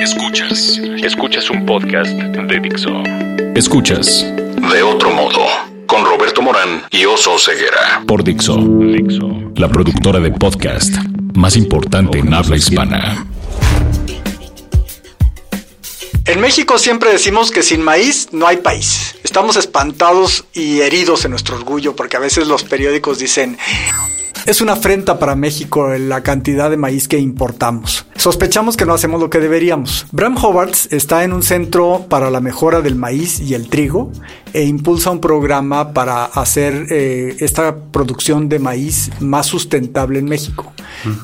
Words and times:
Escuchas. 0.00 0.80
Escuchas 1.04 1.48
un 1.50 1.64
podcast 1.64 2.10
de 2.10 2.60
Dixo. 2.60 2.90
Escuchas 3.54 4.26
De 4.72 4.82
otro 4.82 5.12
modo, 5.12 5.46
con 5.86 6.04
Roberto 6.04 6.42
Morán 6.42 6.82
y 6.90 7.04
Oso 7.04 7.38
Ceguera. 7.38 8.02
por 8.08 8.24
Dixo, 8.24 8.56
Dixo. 8.56 9.52
la 9.54 9.68
productora 9.68 10.18
de 10.18 10.32
podcast 10.32 10.92
más 11.34 11.56
importante 11.56 12.18
en 12.18 12.34
habla 12.34 12.56
hispana. 12.56 13.24
En 16.24 16.40
México 16.40 16.76
siempre 16.76 17.12
decimos 17.12 17.52
que 17.52 17.62
sin 17.62 17.82
maíz 17.82 18.30
no 18.32 18.48
hay 18.48 18.56
país. 18.56 19.14
Estamos 19.22 19.54
espantados 19.54 20.44
y 20.54 20.80
heridos 20.80 21.24
en 21.24 21.30
nuestro 21.30 21.54
orgullo 21.54 21.94
porque 21.94 22.16
a 22.16 22.20
veces 22.20 22.48
los 22.48 22.64
periódicos 22.64 23.20
dicen 23.20 23.56
es 24.46 24.60
una 24.60 24.74
afrenta 24.74 25.18
para 25.18 25.34
México 25.34 25.88
la 25.98 26.22
cantidad 26.22 26.70
de 26.70 26.76
maíz 26.76 27.08
que 27.08 27.18
importamos. 27.18 28.06
Sospechamos 28.14 28.76
que 28.76 28.86
no 28.86 28.94
hacemos 28.94 29.20
lo 29.20 29.28
que 29.28 29.40
deberíamos. 29.40 30.06
Bram 30.12 30.36
Hobarts 30.36 30.92
está 30.92 31.24
en 31.24 31.32
un 31.32 31.42
centro 31.42 32.06
para 32.08 32.30
la 32.30 32.40
mejora 32.40 32.80
del 32.80 32.94
maíz 32.94 33.40
y 33.40 33.54
el 33.54 33.68
trigo 33.68 34.12
e 34.52 34.64
impulsa 34.64 35.10
un 35.10 35.20
programa 35.20 35.92
para 35.92 36.24
hacer 36.24 36.86
eh, 36.90 37.36
esta 37.40 37.76
producción 37.76 38.48
de 38.48 38.58
maíz 38.58 39.10
más 39.20 39.46
sustentable 39.46 40.20
en 40.20 40.26
México. 40.26 40.72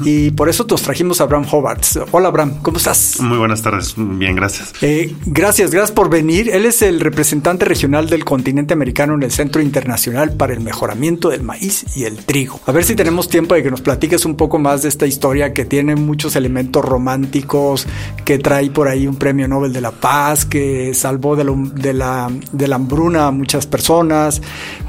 Y 0.04 0.32
por 0.32 0.48
eso 0.48 0.66
nos 0.68 0.82
trajimos 0.82 1.20
a 1.20 1.26
Bram 1.26 1.46
Hobarts. 1.50 2.00
Hola 2.10 2.30
Bram, 2.30 2.60
¿cómo 2.62 2.76
estás? 2.76 3.20
Muy 3.20 3.38
buenas 3.38 3.62
tardes, 3.62 3.94
bien, 3.96 4.36
gracias. 4.36 4.72
Eh, 4.82 5.14
gracias, 5.24 5.70
gracias 5.70 5.92
por 5.92 6.10
venir. 6.10 6.50
Él 6.50 6.66
es 6.66 6.82
el 6.82 7.00
representante 7.00 7.64
regional 7.64 8.08
del 8.10 8.24
continente 8.24 8.74
americano 8.74 9.14
en 9.14 9.22
el 9.22 9.30
Centro 9.30 9.62
Internacional 9.62 10.34
para 10.34 10.52
el 10.52 10.60
Mejoramiento 10.60 11.30
del 11.30 11.42
Maíz 11.42 11.86
y 11.96 12.04
el 12.04 12.18
Trigo. 12.18 12.60
A 12.66 12.72
ver 12.72 12.84
si 12.84 12.94
tenemos 12.94 13.11
tiempo 13.20 13.54
de 13.54 13.62
que 13.62 13.70
nos 13.70 13.80
platiques 13.80 14.24
un 14.24 14.36
poco 14.36 14.58
más 14.58 14.82
de 14.82 14.88
esta 14.88 15.06
historia 15.06 15.52
que 15.52 15.64
tiene 15.64 15.94
muchos 15.96 16.34
elementos 16.36 16.84
románticos, 16.84 17.86
que 18.24 18.38
trae 18.38 18.70
por 18.70 18.88
ahí 18.88 19.06
un 19.06 19.16
premio 19.16 19.46
Nobel 19.48 19.72
de 19.72 19.80
la 19.80 19.90
Paz, 19.90 20.44
que 20.44 20.94
salvó 20.94 21.36
de, 21.36 21.44
lo- 21.44 21.56
de 21.56 21.92
la, 21.92 22.30
de 22.52 22.68
la 22.68 22.76
hambruna 22.76 23.26
a 23.26 23.30
muchas 23.30 23.66
personas. 23.66 24.40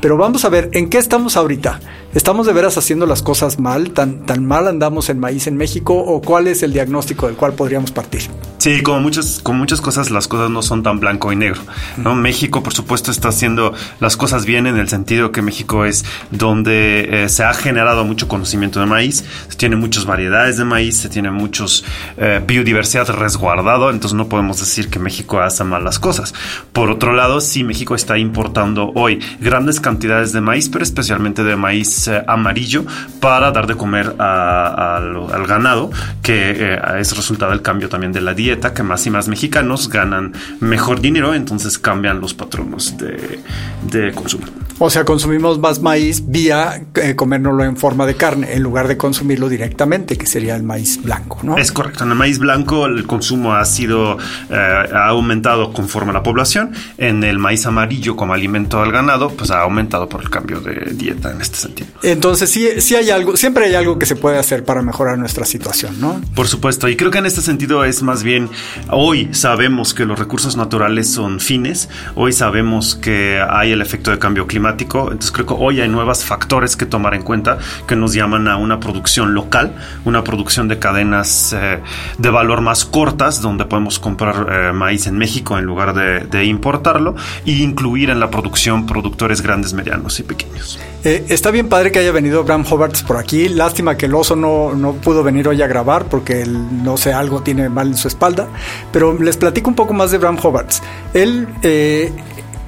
Pero 0.01 0.17
vamos 0.17 0.45
a 0.45 0.49
ver, 0.49 0.69
¿en 0.73 0.89
qué 0.89 0.97
estamos 0.97 1.38
ahorita? 1.38 1.79
¿Estamos 2.13 2.45
de 2.45 2.53
veras 2.53 2.77
haciendo 2.77 3.07
las 3.07 3.23
cosas 3.23 3.59
mal? 3.59 3.89
¿Tan, 3.91 4.25
tan 4.27 4.45
mal 4.45 4.67
andamos 4.67 5.09
en 5.09 5.19
maíz 5.19 5.47
en 5.47 5.57
México? 5.57 5.95
¿O 5.95 6.21
cuál 6.21 6.47
es 6.47 6.61
el 6.61 6.71
diagnóstico 6.71 7.25
del 7.25 7.35
cual 7.35 7.53
podríamos 7.53 7.91
partir? 7.91 8.21
Sí, 8.59 8.83
como 8.83 8.99
muchas, 8.99 9.39
como 9.41 9.57
muchas 9.59 9.81
cosas, 9.81 10.11
las 10.11 10.27
cosas 10.27 10.51
no 10.51 10.61
son 10.61 10.83
tan 10.83 10.99
blanco 10.99 11.31
y 11.33 11.35
negro. 11.35 11.61
¿no? 11.97 12.13
México, 12.13 12.61
por 12.61 12.73
supuesto, 12.73 13.09
está 13.09 13.29
haciendo 13.29 13.73
las 13.99 14.16
cosas 14.16 14.45
bien 14.45 14.67
en 14.67 14.77
el 14.77 14.89
sentido 14.89 15.31
que 15.31 15.41
México 15.41 15.85
es 15.85 16.05
donde 16.29 17.23
eh, 17.23 17.29
se 17.29 17.44
ha 17.44 17.53
generado 17.55 18.02
mucho 18.03 18.27
conocimiento 18.27 18.79
de 18.79 18.85
maíz, 18.85 19.23
se 19.47 19.57
tiene 19.57 19.75
muchas 19.75 20.05
variedades 20.05 20.57
de 20.57 20.65
maíz, 20.65 20.97
se 20.97 21.09
tiene 21.09 21.31
muchos 21.31 21.83
eh, 22.17 22.41
biodiversidad 22.45 23.07
resguardado, 23.09 23.89
entonces 23.89 24.15
no 24.15 24.27
podemos 24.27 24.59
decir 24.59 24.89
que 24.89 24.99
México 24.99 25.39
hace 25.41 25.63
mal 25.63 25.83
las 25.83 25.99
cosas. 25.99 26.33
Por 26.71 26.89
otro 26.89 27.13
lado, 27.13 27.41
sí, 27.41 27.63
México 27.63 27.95
está 27.95 28.17
importando 28.17 28.91
hoy 28.95 29.19
grandes 29.39 29.79
cantidades 29.79 30.33
de 30.33 30.41
maíz, 30.41 30.69
pero 30.69 30.83
especialmente 30.83 31.43
de 31.43 31.55
maíz 31.55 32.07
eh, 32.07 32.23
amarillo 32.27 32.85
para 33.19 33.51
dar 33.51 33.67
de 33.67 33.75
comer 33.75 34.15
al- 34.19 35.27
ganado, 35.47 35.91
que 36.21 36.55
eh, 36.57 36.79
es 36.99 37.15
resultado 37.15 37.51
del 37.51 37.61
cambio 37.61 37.89
también 37.89 38.11
de 38.11 38.21
la 38.21 38.33
dieta, 38.33 38.73
que 38.73 38.83
más 38.83 39.05
y 39.05 39.09
más 39.09 39.27
mexicanos 39.27 39.89
ganan 39.89 40.33
mejor 40.59 41.01
dinero, 41.01 41.33
entonces 41.33 41.77
cambian 41.77 42.19
los 42.19 42.33
patronos 42.33 42.95
de 42.97 44.11
consumo. 44.13 44.45
O 44.85 44.89
sea, 44.89 45.05
consumimos 45.05 45.59
más 45.59 45.79
maíz 45.81 46.23
vía 46.27 46.81
eh, 46.95 47.15
comérnoslo 47.15 47.63
en 47.63 47.77
forma 47.77 48.05
de 48.05 48.15
carne, 48.15 48.51
en 48.51 48.61
lugar 48.61 48.89
de 48.89 48.97
consumirlo 48.97 49.47
directamente, 49.47 50.17
que 50.17 50.27
sería 50.27 50.57
el 50.57 50.63
maíz 50.63 51.01
blanco, 51.01 51.39
¿no? 51.41 51.57
Es 51.57 51.71
correcto, 51.71 52.03
en 52.03 52.09
el 52.09 52.17
maíz 52.17 52.37
blanco 52.37 52.85
el 52.85 53.07
consumo 53.07 53.53
ha 53.53 53.63
sido, 53.63 54.17
eh, 54.49 54.89
ha 54.93 55.07
aumentado 55.07 55.71
conforme 55.71 56.09
a 56.09 56.15
la 56.15 56.21
población, 56.21 56.73
en 56.97 57.23
el 57.23 57.39
maíz 57.39 57.65
amarillo 57.65 58.17
como 58.17 58.33
alimento 58.33 58.81
al 58.81 58.91
ganado, 58.91 59.29
pues 59.29 59.51
ha 59.51 59.61
aumentado 59.61 60.09
por 60.09 60.21
el 60.21 60.29
cambio 60.29 60.59
de 60.59 60.91
dieta 60.93 61.31
en 61.31 61.39
este 61.39 61.59
sentido. 61.59 61.88
Entonces 62.01 62.49
sí, 62.49 62.67
sí 62.81 62.97
hay 62.97 63.09
algo, 63.09 63.38
siempre 63.38 63.67
hay 63.67 63.75
algo 63.75 63.97
que 63.97 64.05
se 64.05 64.17
puede 64.17 64.38
hacer 64.38 64.66
para 64.66 64.81
mejorar 64.81 65.17
nuestra 65.17 65.45
situación, 65.45 66.01
¿no? 66.01 66.19
Por 66.35 66.49
supuesto, 66.49 66.89
y 66.89 66.97
creo 66.97 67.09
que 67.09 67.19
en 67.19 67.25
este 67.25 67.39
sentido 67.39 67.85
es 67.85 68.03
más 68.03 68.22
bien, 68.23 68.49
hoy 68.89 69.29
sabemos 69.31 69.93
que 69.93 70.03
los 70.03 70.19
recursos 70.19 70.57
naturales 70.57 71.09
son 71.09 71.39
fines, 71.39 71.88
hoy 72.16 72.33
sabemos 72.33 72.95
que 72.95 73.41
hay 73.49 73.72
el 73.72 73.81
efecto 73.81 74.11
de 74.11 74.19
cambio 74.19 74.45
climático, 74.45 74.72
entonces 74.73 75.31
creo 75.31 75.45
que 75.45 75.56
hoy 75.57 75.81
hay 75.81 75.89
nuevos 75.89 76.23
factores 76.23 76.75
que 76.75 76.85
tomar 76.85 77.13
en 77.13 77.23
cuenta 77.23 77.57
que 77.88 77.95
nos 77.95 78.13
llaman 78.13 78.47
a 78.47 78.57
una 78.57 78.79
producción 78.79 79.34
local, 79.34 79.75
una 80.06 80.23
producción 80.23 80.67
de 80.67 80.79
cadenas 80.79 81.53
eh, 81.53 81.81
de 82.17 82.29
valor 82.29 82.61
más 82.61 82.85
cortas, 82.85 83.41
donde 83.41 83.66
podemos 83.66 84.00
comprar 84.00 84.47
eh, 84.50 84.73
maíz 84.73 85.07
en 85.07 85.17
México 85.17 85.57
en 85.57 85.66
lugar 85.66 85.94
de, 85.94 86.22
de 86.22 86.45
importarlo, 86.45 87.16
e 87.45 87.51
incluir 87.51 88.09
en 88.09 88.19
la 88.19 88.29
producción 88.29 88.85
productores 88.85 89.41
grandes, 89.41 89.73
medianos 89.73 90.19
y 90.19 90.23
pequeños. 90.23 90.79
Eh, 91.03 91.25
está 91.28 91.51
bien 91.51 91.67
padre 91.67 91.91
que 91.91 92.00
haya 92.00 92.13
venido 92.13 92.44
Bram 92.45 92.66
Hobarts 92.69 93.03
por 93.03 93.17
aquí. 93.17 93.50
Lástima 93.50 93.97
que 93.97 94.05
el 94.05 94.16
oso 94.16 94.35
no, 94.38 94.73
no 94.73 94.94
pudo 94.94 95.22
venir 95.22 95.47
hoy 95.50 95.61
a 95.61 95.67
grabar 95.67 96.05
porque 96.05 96.45
no 96.45 96.95
sé, 96.95 97.11
algo 97.11 97.41
tiene 97.41 97.67
mal 97.67 97.88
en 97.88 97.97
su 97.97 98.07
espalda. 98.07 98.47
Pero 98.91 99.19
les 99.19 99.35
platico 99.35 99.69
un 99.69 99.75
poco 99.75 99.94
más 99.94 100.11
de 100.11 100.17
Bram 100.17 100.38
Hobarts. 100.41 100.81
Él, 101.13 101.47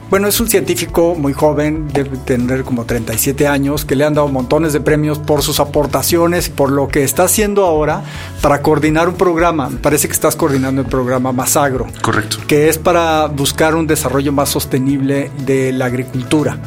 bueno, 0.09 0.27
es 0.27 0.39
un 0.39 0.47
científico 0.47 1.16
muy 1.16 1.33
joven, 1.33 1.88
debe 1.91 2.17
tener 2.17 2.63
como 2.63 2.85
37 2.85 3.47
años, 3.47 3.85
que 3.85 3.95
le 3.95 4.05
han 4.05 4.13
dado 4.13 4.27
montones 4.27 4.73
de 4.73 4.81
premios 4.81 5.19
por 5.19 5.41
sus 5.41 5.59
aportaciones, 5.59 6.49
por 6.49 6.71
lo 6.71 6.88
que 6.88 7.03
está 7.03 7.23
haciendo 7.23 7.66
ahora 7.66 8.03
para 8.41 8.61
coordinar 8.61 9.09
un 9.09 9.16
programa. 9.16 9.69
Me 9.69 9.77
parece 9.77 10.07
que 10.07 10.13
estás 10.13 10.35
coordinando 10.35 10.81
el 10.81 10.88
programa 10.88 11.31
Masagro 11.31 11.88
Correcto. 12.01 12.38
que 12.47 12.69
es 12.69 12.77
para 12.77 13.27
buscar 13.27 13.75
un 13.75 13.88
desarrollo 13.88 14.31
más 14.31 14.49
sostenible 14.49 15.31
de 15.45 15.71
la 15.71 15.85
agricultura. 15.85 16.59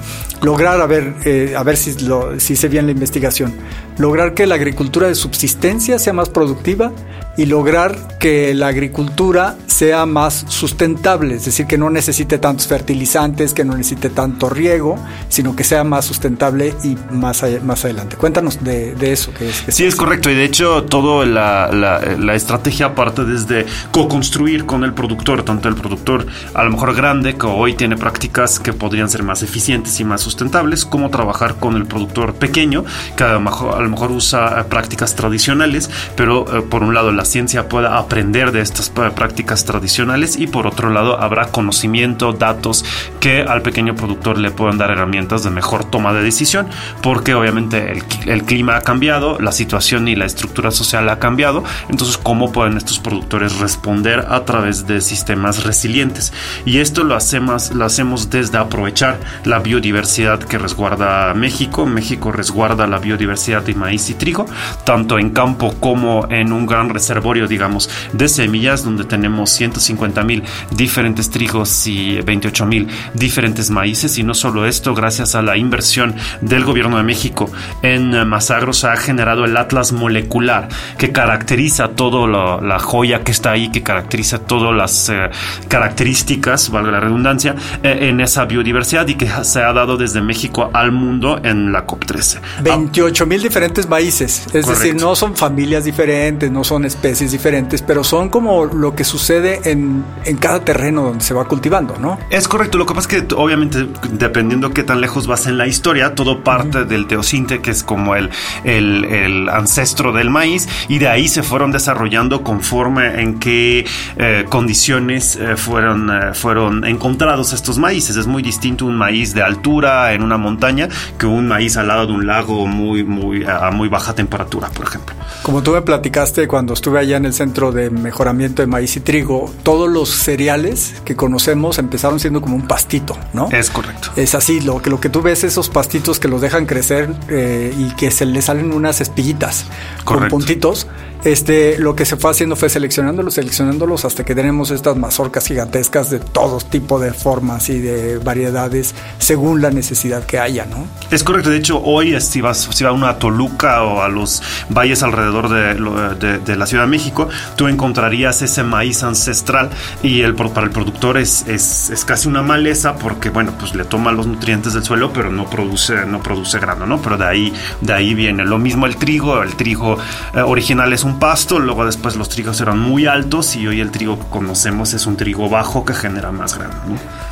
Lograr, 0.43 0.81
a 0.81 0.87
ver, 0.87 1.15
eh, 1.25 1.55
a 1.57 1.63
ver 1.63 1.77
si, 1.77 1.99
lo, 2.05 2.39
si 2.39 2.53
hice 2.53 2.69
bien 2.69 2.87
la 2.87 2.93
investigación, 2.93 3.55
lograr 3.99 4.35
que 4.35 4.47
la 4.47 4.55
agricultura 4.55 5.09
de 5.09 5.15
subsistencia 5.15 5.99
sea 5.99 6.13
más 6.13 6.29
productiva 6.29 6.93
y 7.37 7.47
lograr 7.47 8.19
que 8.19 8.53
la 8.53 8.67
agricultura 8.67 9.57
sea 9.67 10.07
más 10.07 10.45
sustentable, 10.49 11.37
es 11.37 11.45
decir, 11.45 11.67
que 11.67 11.79
no 11.79 11.89
necesite 11.89 12.39
tantos 12.39 12.67
fertilizantes, 12.67 13.55
que 13.55 13.65
no 13.65 13.77
necesite 13.77 14.11
tanto 14.11 14.49
riego, 14.49 14.99
sino 15.29 15.55
que 15.55 15.63
sea 15.63 15.85
más 15.85 16.05
sustentable 16.05 16.75
y 16.83 16.97
más, 17.13 17.45
más 17.63 17.85
adelante. 17.85 18.17
Cuéntanos 18.17 18.65
de, 18.65 18.97
de 18.97 19.13
eso. 19.13 19.33
Que 19.35 19.49
es, 19.49 19.61
que 19.63 19.71
Sí, 19.71 19.85
es 19.85 19.95
correcto. 19.95 20.31
Y 20.31 20.35
de 20.35 20.43
hecho, 20.43 20.83
toda 20.83 21.25
la, 21.25 21.71
la, 21.73 22.01
la 22.19 22.35
estrategia 22.35 22.97
parte 22.97 23.25
desde 23.25 23.67
co-construir 23.93 24.67
con 24.67 24.83
el 24.83 24.93
productor, 24.93 25.45
tanto 25.45 25.69
el 25.69 25.77
productor 25.77 26.27
a 26.55 26.65
lo 26.65 26.71
mejor 26.71 26.97
grande, 26.97 27.37
que 27.37 27.47
hoy 27.47 27.75
tiene 27.75 27.97
prácticas 27.97 28.59
que 28.59 28.73
podrían 28.73 29.09
ser 29.09 29.23
más 29.23 29.45
eficientes 29.45 30.01
y 30.01 30.05
más 30.05 30.23
sustentables, 30.23 30.85
como 30.85 31.09
trabajar 31.11 31.55
con 31.61 31.77
el 31.77 31.87
productor 31.87 32.35
pequeño, 32.35 32.85
que 33.17 33.23
a 33.23 33.35
lo 33.35 33.41
mejor, 33.41 33.88
lo 33.89 33.93
mejor 33.93 34.13
usa 34.13 34.61
eh, 34.61 34.65
prácticas 34.65 35.15
tradicionales, 35.15 35.91
pero 36.15 36.59
eh, 36.59 36.63
por 36.63 36.83
un 36.83 36.95
lado 36.95 37.11
la 37.11 37.25
ciencia 37.25 37.69
pueda 37.69 37.99
aprender 37.99 38.53
de 38.53 38.61
estas 38.61 38.93
eh, 38.97 39.11
prácticas 39.15 39.65
tradicionales 39.65 40.37
y 40.37 40.47
por 40.47 40.67
otro 40.67 40.91
lado 40.91 41.21
habrá 41.21 41.47
conocimiento, 41.47 42.33
datos 42.33 42.85
que 43.21 43.43
al 43.43 43.63
pequeño 43.63 43.95
productor 43.95 44.39
le 44.39 44.51
puedan 44.51 44.79
dar 44.79 44.91
herramientas 44.91 45.43
de 45.43 45.51
mejor 45.51 45.85
toma 45.85 46.13
de 46.13 46.23
decisión, 46.23 46.69
porque 47.03 47.35
obviamente 47.35 47.93
el, 47.93 48.03
el 48.27 48.45
clima 48.45 48.77
ha 48.77 48.83
cambiado, 48.83 49.39
la 49.41 49.53
situación 49.53 50.07
y 50.09 50.17
la 50.17 50.27
estructura 50.27 50.71
social 50.71 51.09
ha 51.09 51.19
cambiado, 51.19 51.65
entonces 51.89 52.19
cómo 52.19 52.53
pueden 52.53 52.77
estos 52.77 52.99
productores 52.99 53.59
responder 53.59 54.27
a 54.29 54.45
través 54.45 54.87
de 54.87 55.01
sistemas 55.01 55.65
resilientes. 55.65 56.33
Y 56.65 56.79
esto 56.79 57.05
lo 57.05 57.15
hacemos, 57.15 57.71
lo 57.73 57.85
hacemos 57.85 58.31
desde 58.31 58.59
aprovechar 58.59 59.19
la 59.45 59.61
biodiversidad 59.61 60.41
que 60.41 60.59
resguarda 60.59 61.33
México. 61.35 61.87
México 61.87 62.33
resguarda 62.33 62.87
la 62.87 62.99
biodiversidad 62.99 63.69
maíz 63.79 64.11
y 64.11 64.15
trigo, 64.15 64.45
tanto 64.85 65.19
en 65.19 65.31
campo 65.31 65.75
como 65.81 66.27
en 66.31 66.53
un 66.53 66.67
gran 66.67 66.91
reservorio, 66.91 67.47
digamos, 67.47 67.89
de 68.13 68.29
semillas, 68.29 68.85
donde 68.85 69.05
tenemos 69.05 69.51
150 69.51 70.23
mil 70.25 70.43
diferentes 70.71 71.31
trigos 71.31 71.87
y 71.87 72.21
28 72.21 72.67
mil 72.67 72.89
diferentes 73.15 73.71
maíces. 73.71 74.19
Y 74.19 74.23
no 74.25 74.35
solo 74.35 74.67
esto, 74.67 74.95
gracias 74.95 75.35
a 75.35 75.43
la 75.43 75.57
inversión 75.57 76.15
del 76.41 76.65
gobierno 76.65 76.97
de 76.99 77.03
México 77.05 77.51
en 77.83 78.29
Masagro 78.29 78.73
se 78.73 78.89
ha 78.89 78.97
generado 78.97 79.45
el 79.45 79.57
atlas 79.57 79.93
molecular 79.93 80.69
que 80.99 81.13
caracteriza 81.13 81.89
todo 81.89 82.27
lo- 82.27 82.61
la 82.61 82.79
joya 82.79 83.23
que 83.23 83.31
está 83.33 83.53
ahí, 83.53 83.71
que 83.71 83.83
caracteriza 83.83 84.39
todas 84.41 84.75
las 84.75 85.09
eh, 85.09 85.31
características, 85.69 86.71
valga 86.71 86.91
la 86.91 87.01
redundancia, 87.01 87.55
eh, 87.83 88.09
en 88.09 88.21
esa 88.21 88.45
biodiversidad 88.45 89.07
y 89.09 89.15
que 89.15 89.29
se 89.43 89.63
ha 89.63 89.73
dado 89.73 89.97
desde 89.97 90.21
México 90.21 90.71
al 90.73 90.93
mundo 90.93 91.41
en 91.43 91.73
la 91.73 91.87
COP13. 91.87 92.41
28 92.63 93.27
mil 93.27 93.41
diferentes 93.43 93.68
maíces, 93.89 94.47
es 94.53 94.67
decir, 94.67 94.95
no 94.97 95.15
son 95.15 95.37
familias 95.37 95.85
diferentes, 95.85 96.51
no 96.51 96.65
son 96.65 96.85
especies 96.85 97.33
diferentes, 97.33 97.83
pero 97.83 98.05
son 98.05 98.29
como 98.29 98.65
lo 98.67 98.95
que 98.95 99.05
sucede 99.05 99.61
en, 99.65 100.05
en, 100.25 100.37
cada 100.37 100.61
terreno 100.61 101.03
donde 101.03 101.25
se 101.25 101.35
va 101.35 101.45
cultivando, 101.47 101.97
¿no? 101.99 102.19
Es 102.31 102.49
correcto. 102.49 102.79
Lo 102.79 102.87
que 102.87 102.95
pasa 102.95 103.09
es 103.11 103.23
que, 103.23 103.35
obviamente, 103.35 103.89
dependiendo 104.13 104.71
qué 104.71 104.83
tan 104.83 105.01
lejos 105.01 105.27
vas 105.27 105.47
en 105.47 105.59
la 105.59 105.67
historia, 105.67 106.15
todo 106.15 106.43
parte 106.43 106.85
del 106.85 107.07
teocinte, 107.07 107.61
que 107.61 107.71
es 107.71 107.83
como 107.83 108.15
el, 108.17 108.31
el, 108.65 109.05
el, 109.05 109.49
ancestro 109.49 110.13
del 110.13 110.31
maíz, 110.31 110.69
y 110.89 110.99
de 110.99 111.09
ahí 111.09 111.29
se 111.29 111.43
fueron 111.43 111.71
desarrollando 111.73 112.43
conforme 112.43 113.21
en 113.21 113.39
qué 113.39 113.87
eh, 114.17 114.45
condiciones 114.49 115.37
eh, 115.37 115.57
fueron, 115.57 116.11
eh, 116.11 116.35
fueron 116.35 116.85
encontrados 116.85 117.53
estos 117.53 117.79
maíces. 117.79 118.17
Es 118.17 118.27
muy 118.27 118.43
distinto 118.43 118.87
un 118.87 118.97
maíz 118.97 119.35
de 119.35 119.43
altura 119.43 120.13
en 120.13 120.23
una 120.23 120.37
montaña 120.37 120.89
que 121.19 121.27
un 121.27 121.49
maíz 121.49 121.77
al 121.77 121.89
lado 121.89 122.07
de 122.07 122.13
un 122.13 122.27
lago 122.27 122.67
muy, 122.67 123.05
muy, 123.05 123.45
a 123.49 123.71
muy 123.71 123.89
baja 123.89 124.15
temperatura, 124.15 124.69
por 124.69 124.87
ejemplo. 124.87 125.15
Como 125.43 125.63
tú 125.63 125.73
me 125.73 125.83
platicaste 125.83 126.47
cuando 126.47 126.75
estuve 126.75 126.99
allá 127.01 127.17
en 127.17 127.25
el 127.25 127.35
centro 127.35 127.73
de 127.73 127.91
mejoramiento 127.91 128.63
de 128.63 128.67
maíz 128.67 128.97
y 128.97 129.01
trigo, 129.01 129.53
todos 129.63 129.89
los 129.89 130.11
cereales 130.11 130.95
que 131.05 131.17
conocemos 131.17 131.79
empezaron 131.79 132.21
siendo 132.21 132.41
como 132.41 132.57
un 132.57 132.67
pastito, 132.67 133.17
¿no? 133.33 133.49
Es 133.51 133.71
correcto. 133.71 134.11
Es 134.17 134.35
así, 134.35 134.61
lo 134.61 134.81
que, 134.83 134.91
lo 134.91 135.01
que 135.01 135.09
tú 135.09 135.23
ves, 135.23 135.45
esos 135.45 135.69
pastitos 135.69 136.21
que 136.21 136.29
los 136.29 136.41
dejan 136.41 136.67
crecer 136.67 137.15
eh, 137.29 137.75
y 137.77 137.91
que 137.95 138.11
se 138.11 138.27
les 138.27 138.47
salen 138.47 138.73
unas 138.73 139.01
espiguitas 139.01 139.67
con 140.05 140.29
puntitos 140.29 140.87
este, 141.25 141.79
lo 141.79 141.97
que 141.97 142.05
se 142.05 142.17
fue 142.17 142.31
haciendo 142.31 142.57
fue 142.57 142.69
seleccionándolos, 142.69 143.35
seleccionándolos 143.35 144.05
hasta 144.05 144.25
que 144.25 144.35
tenemos 144.35 144.71
estas 144.71 144.97
mazorcas 144.97 145.47
gigantescas 145.47 146.11
de 146.11 146.21
todo 146.21 146.59
tipo 146.59 146.99
de 146.99 147.13
formas 147.13 147.69
y 147.69 147.81
de 147.81 148.19
variedades 148.19 148.95
según 149.19 149.61
la 149.61 149.71
necesidad 149.71 150.25
que 150.25 150.39
haya, 150.39 150.65
¿no? 150.67 150.87
Es 151.11 151.25
correcto. 151.25 151.51
De 151.51 151.57
hecho, 151.57 151.81
hoy 151.83 152.21
si 152.21 152.41
vas, 152.41 152.69
si 152.73 152.85
vas 152.85 153.03
a 153.03 153.19
Toluca 153.19 153.83
o 153.83 154.03
a 154.03 154.09
los 154.09 154.43
valles 154.69 155.03
alrededor 155.03 155.49
de, 155.49 156.39
de, 156.39 156.57
la 156.57 156.67
Ciudad 156.67 156.85
de 156.85 156.91
México, 156.91 157.29
tú 157.57 157.69
encontrarías 157.69 158.43
ese 158.43 158.63
maíz 158.63 159.03
ancestral 159.03 159.71
y 160.03 160.23
el, 160.23 160.35
para 160.35 160.67
el 160.67 160.71
productor 160.71 161.19
es, 161.19 161.47
es, 161.47 161.91
es, 161.91 162.05
casi 162.05 162.29
una 162.29 162.43
maleza 162.43 162.97
porque, 162.97 163.31
bueno, 163.31 163.53
pues 163.59 163.75
le 163.75 163.85
toma 163.85 164.13
los 164.13 164.27
nutrientes 164.27 164.73
del 164.75 164.85
suelo, 164.85 165.13
pero 165.13 165.31
no 165.31 165.49
produce, 165.49 166.07
no 166.07 166.23
produce 166.23 166.59
grano, 166.59 166.87
¿no? 166.87 167.01
Pero 167.03 167.17
de 167.17 167.27
ahí, 167.27 167.53
de 167.81 167.93
ahí 167.93 168.15
viene. 168.15 168.45
Lo 168.45 168.59
mismo 168.59 168.87
el 168.87 168.97
trigo. 168.97 169.43
El 169.43 169.55
trigo 169.57 169.99
eh, 170.35 170.41
original 170.41 170.93
es 170.93 171.05
un 171.05 171.08
un 171.09 171.19
pasto, 171.19 171.59
luego 171.59 171.85
después 171.85 172.17
los 172.17 172.29
trigos 172.29 172.61
eran 172.61 172.79
muy 172.79 173.07
altos 173.07 173.57
y 173.57 173.67
hoy 173.67 173.81
el 173.81 173.91
trigo 173.91 174.19
que 174.19 174.27
conocemos 174.27 174.93
es 174.95 175.07
un 175.07 175.17
trigo 175.17 175.49
bajo 175.49 175.85
que 175.85 175.95
genera 175.95 176.31
más 176.31 176.57
grano. 176.57 176.75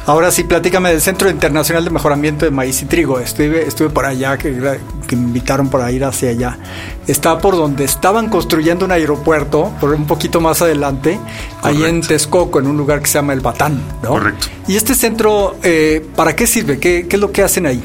Ahora 0.06 0.31
sí, 0.31 0.44
platícame 0.44 0.90
del 0.90 1.00
Centro 1.00 1.28
Internacional 1.28 1.84
de 1.84 1.90
Mejoramiento 1.90 2.44
de 2.44 2.50
Maíz 2.50 2.81
y 2.82 2.87
Trigo. 2.87 3.19
Estuve, 3.19 3.67
estuve 3.67 3.90
por 3.90 4.06
allá, 4.06 4.38
que, 4.38 4.78
que, 5.06 5.17
me 5.17 5.23
invitaron 5.23 5.69
para 5.69 5.90
ir 5.90 6.05
hacia 6.05 6.31
allá. 6.31 6.58
Está 7.06 7.38
por 7.38 7.56
donde 7.56 7.84
estaban 7.84 8.28
construyendo 8.28 8.84
un 8.84 8.93
aeropuerto, 8.93 9.73
por 9.81 9.93
un 9.93 10.06
poquito 10.06 10.40
más 10.40 10.62
adelante, 10.62 11.19
ahí 11.62 11.84
en 11.84 12.00
Texcoco, 12.00 12.61
en 12.61 12.69
un 12.69 12.76
lugar 12.76 13.00
que 13.00 13.08
se 13.08 13.14
llama 13.14 13.32
El 13.32 13.40
Batán. 13.40 13.82
Correcto. 14.06 14.46
¿Y 14.69 14.76
este 14.76 14.94
centro, 14.94 15.56
eh, 15.62 16.06
para 16.14 16.34
qué 16.34 16.46
sirve? 16.46 16.79
¿Qué, 16.79 17.06
¿Qué 17.08 17.17
es 17.17 17.20
lo 17.20 17.32
que 17.32 17.43
hacen 17.43 17.67
ahí? 17.67 17.82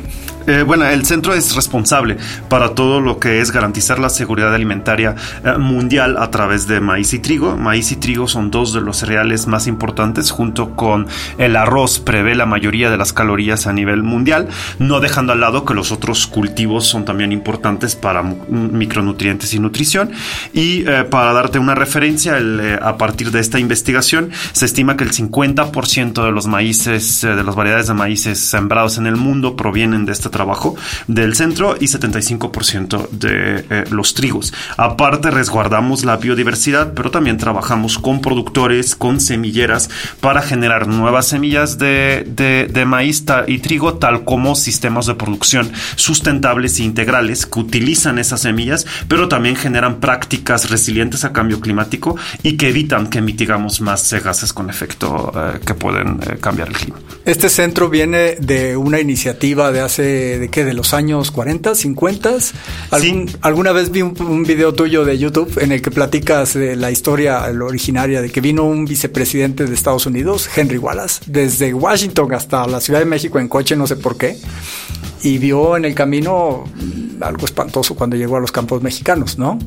Eh, 0.47 0.63
bueno, 0.63 0.85
el 0.85 1.05
centro 1.05 1.33
es 1.33 1.55
responsable 1.55 2.17
para 2.49 2.73
todo 2.73 2.99
lo 2.99 3.19
que 3.19 3.41
es 3.41 3.51
garantizar 3.51 3.99
la 3.99 4.09
seguridad 4.09 4.53
alimentaria 4.53 5.15
eh, 5.43 5.57
mundial 5.57 6.17
a 6.17 6.31
través 6.31 6.67
de 6.67 6.79
maíz 6.79 7.13
y 7.13 7.19
trigo. 7.19 7.57
Maíz 7.57 7.91
y 7.91 7.95
trigo 7.97 8.27
son 8.27 8.49
dos 8.49 8.73
de 8.73 8.81
los 8.81 8.97
cereales 8.97 9.47
más 9.47 9.67
importantes, 9.67 10.31
junto 10.31 10.75
con 10.75 11.07
el 11.37 11.55
arroz 11.55 11.99
prevé 11.99 12.35
la 12.35 12.45
mayoría 12.45 12.89
de 12.89 12.97
las 12.97 13.13
calorías 13.13 13.67
a 13.67 13.73
nivel 13.73 14.03
mundial, 14.03 14.47
no 14.79 14.99
dejando 14.99 15.33
al 15.33 15.41
lado 15.41 15.65
que 15.65 15.73
los 15.73 15.91
otros 15.91 16.25
cultivos 16.27 16.87
son 16.87 17.05
también 17.05 17.31
importantes 17.31 17.95
para 17.95 18.23
micronutrientes 18.23 19.53
y 19.53 19.59
nutrición. 19.59 20.11
Y 20.53 20.87
eh, 20.87 21.03
para 21.03 21.33
darte 21.33 21.59
una 21.59 21.75
referencia, 21.75 22.37
a 22.81 22.97
partir 22.97 23.31
de 23.31 23.39
esta 23.39 23.59
investigación, 23.59 24.31
se 24.53 24.65
estima 24.65 24.97
que 24.97 25.03
el 25.03 25.11
50% 25.11 26.25
de 26.25 26.31
los 26.31 26.47
maíces, 26.47 27.21
de 27.21 27.43
las 27.43 27.55
variedades 27.55 27.87
de 27.87 27.93
maíces 27.93 28.39
sembrados 28.39 28.97
en 28.97 29.05
el 29.05 29.15
mundo 29.15 29.55
provienen 29.55 30.05
de 30.05 30.11
esta 30.11 30.30
trabajo 30.31 30.75
del 31.07 31.35
centro 31.35 31.75
y 31.79 31.85
75% 31.85 33.09
de 33.09 33.65
eh, 33.69 33.83
los 33.91 34.13
trigos. 34.13 34.53
Aparte, 34.77 35.29
resguardamos 35.31 36.03
la 36.03 36.17
biodiversidad, 36.17 36.93
pero 36.93 37.11
también 37.11 37.37
trabajamos 37.37 37.99
con 37.99 38.21
productores, 38.21 38.95
con 38.95 39.19
semilleras 39.19 39.89
para 40.19 40.41
generar 40.41 40.87
nuevas 40.87 41.27
semillas 41.27 41.77
de, 41.77 42.25
de, 42.27 42.85
maíz 42.85 43.23
y 43.47 43.59
trigo, 43.59 43.95
tal 43.95 44.23
como 44.23 44.55
sistemas 44.55 45.05
de 45.05 45.15
producción 45.15 45.71
sustentables 45.95 46.79
e 46.79 46.83
integrales 46.83 47.45
que 47.45 47.59
utilizan 47.59 48.17
esas 48.19 48.41
semillas, 48.41 48.85
pero 49.07 49.27
también 49.27 49.55
generan 49.55 49.99
prácticas 49.99 50.69
resilientes 50.69 51.23
a 51.23 51.33
cambio 51.33 51.59
climático 51.59 52.15
y 52.43 52.57
que 52.57 52.69
evitan 52.69 53.07
que 53.07 53.21
mitigamos 53.21 53.81
más 53.81 54.11
gases 54.23 54.53
con 54.53 54.69
efecto 54.69 55.31
eh, 55.35 55.59
que 55.65 55.73
pueden 55.73 56.19
eh, 56.21 56.37
cambiar 56.39 56.69
el 56.69 56.75
clima. 56.75 56.99
Este 57.25 57.49
centro 57.49 57.89
viene 57.89 58.35
de 58.39 58.75
una 58.77 58.99
iniciativa 58.99 59.71
de 59.71 59.81
hace 59.81 60.20
de, 60.21 60.49
qué, 60.49 60.63
de 60.63 60.73
los 60.73 60.93
años 60.93 61.31
40, 61.31 61.75
50. 61.75 62.37
Alguna 63.41 63.71
vez 63.71 63.91
vi 63.91 64.01
un, 64.01 64.43
video 64.43 64.73
tuyo 64.73 65.05
de 65.05 65.17
YouTube 65.17 65.59
en 65.61 65.71
el 65.71 65.81
que 65.81 65.91
platicas 65.91 66.53
de 66.53 66.75
la 66.75 66.91
historia 66.91 67.43
originaria 67.45 68.21
de 68.21 68.29
que 68.29 68.41
vino 68.41 68.63
un 68.63 68.85
vicepresidente 68.85 69.65
de 69.65 69.73
Estados 69.73 70.05
Unidos, 70.05 70.49
Henry 70.55 70.77
Wallace, 70.77 71.21
desde 71.25 71.73
Washington 71.73 72.33
hasta 72.33 72.67
la 72.67 72.81
Ciudad 72.81 72.99
de 72.99 73.05
México 73.05 73.39
en 73.39 73.47
coche, 73.47 73.75
no 73.75 73.87
sé 73.87 73.95
por 73.95 74.17
qué, 74.17 74.37
y 75.23 75.37
vio 75.37 75.77
en 75.77 75.85
el 75.85 75.95
camino 75.95 76.65
algo 77.21 77.45
espantoso 77.45 77.95
cuando 77.95 78.15
llegó 78.15 78.37
a 78.37 78.39
los 78.39 78.51
campos 78.51 78.81
mexicanos, 78.81 79.37
¿no? 79.37 79.59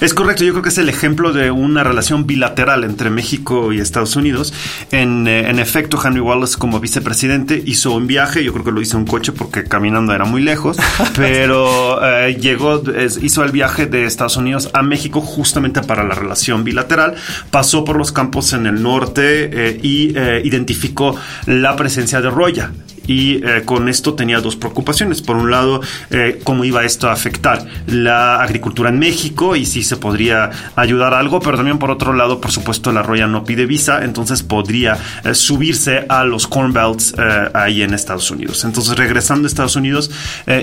Es 0.00 0.14
correcto, 0.14 0.44
yo 0.44 0.52
creo 0.52 0.62
que 0.62 0.70
es 0.70 0.78
el 0.78 0.88
ejemplo 0.88 1.32
de 1.32 1.50
una 1.50 1.84
relación 1.84 2.26
bilateral 2.26 2.84
entre 2.84 3.10
México 3.10 3.72
y 3.72 3.80
Estados 3.80 4.16
Unidos. 4.16 4.52
En, 4.90 5.26
eh, 5.28 5.50
en 5.50 5.58
efecto, 5.58 5.98
Henry 6.02 6.20
Wallace 6.20 6.56
como 6.58 6.80
vicepresidente 6.80 7.62
hizo 7.64 7.92
un 7.92 8.06
viaje, 8.06 8.42
yo 8.42 8.52
creo 8.52 8.64
que 8.64 8.72
lo 8.72 8.80
hizo 8.80 8.98
en 8.98 9.04
coche 9.04 9.32
porque 9.32 9.64
caminando 9.64 10.14
era 10.14 10.24
muy 10.24 10.42
lejos, 10.42 10.78
pero 11.16 12.00
eh, 12.02 12.36
llegó, 12.40 12.82
hizo 13.20 13.44
el 13.44 13.52
viaje 13.52 13.86
de 13.86 14.04
Estados 14.04 14.36
Unidos 14.36 14.70
a 14.72 14.82
México 14.82 15.20
justamente 15.20 15.82
para 15.82 16.04
la 16.04 16.14
relación 16.14 16.64
bilateral, 16.64 17.14
pasó 17.50 17.84
por 17.84 17.96
los 17.96 18.12
campos 18.12 18.52
en 18.52 18.66
el 18.66 18.82
norte 18.82 19.50
eh, 19.52 19.80
y 19.82 20.16
identificó 20.46 21.16
la 21.46 21.76
presencia 21.76 22.20
de 22.20 22.30
Roya 22.30 22.72
y 23.06 23.44
eh, 23.44 23.62
con 23.64 23.88
esto 23.88 24.14
tenía 24.14 24.40
dos 24.40 24.56
preocupaciones. 24.56 25.22
Por 25.22 25.36
un 25.36 25.50
lado, 25.50 25.80
eh, 26.10 26.40
cómo 26.44 26.64
iba 26.64 26.84
esto 26.84 27.08
a 27.08 27.12
afectar 27.12 27.66
la 27.86 28.42
agricultura 28.42 28.90
en 28.90 28.98
México 28.98 29.56
y 29.56 29.66
si 29.66 29.82
se 29.82 29.96
podría 29.96 30.50
ayudar 30.76 31.14
algo, 31.14 31.40
pero 31.40 31.56
también 31.56 31.78
por 31.78 31.90
otro 31.90 32.12
lado, 32.12 32.40
por 32.40 32.50
supuesto, 32.50 32.92
la 32.92 33.02
Roya 33.02 33.26
no 33.26 33.44
pide 33.44 33.66
visa, 33.66 34.04
entonces 34.04 34.42
podría 34.42 34.98
eh, 35.24 35.34
subirse 35.34 36.04
a 36.08 36.24
los 36.24 36.46
Corn 36.46 36.72
Belts 36.72 37.14
ahí 37.54 37.82
en 37.82 37.94
Estados 37.94 38.30
Unidos. 38.30 38.64
Entonces, 38.64 38.96
regresando 38.96 39.46
a 39.46 39.48
Estados 39.48 39.76
Unidos, 39.76 40.10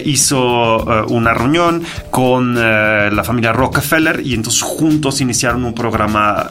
hizo 0.05 1.05
una 1.07 1.33
reunión 1.33 1.83
con 2.09 2.55
la 2.55 3.23
familia 3.23 3.53
Rockefeller 3.53 4.21
y 4.25 4.33
entonces 4.33 4.61
juntos 4.61 5.21
iniciaron 5.21 5.63
un 5.65 5.73
programa 5.73 6.47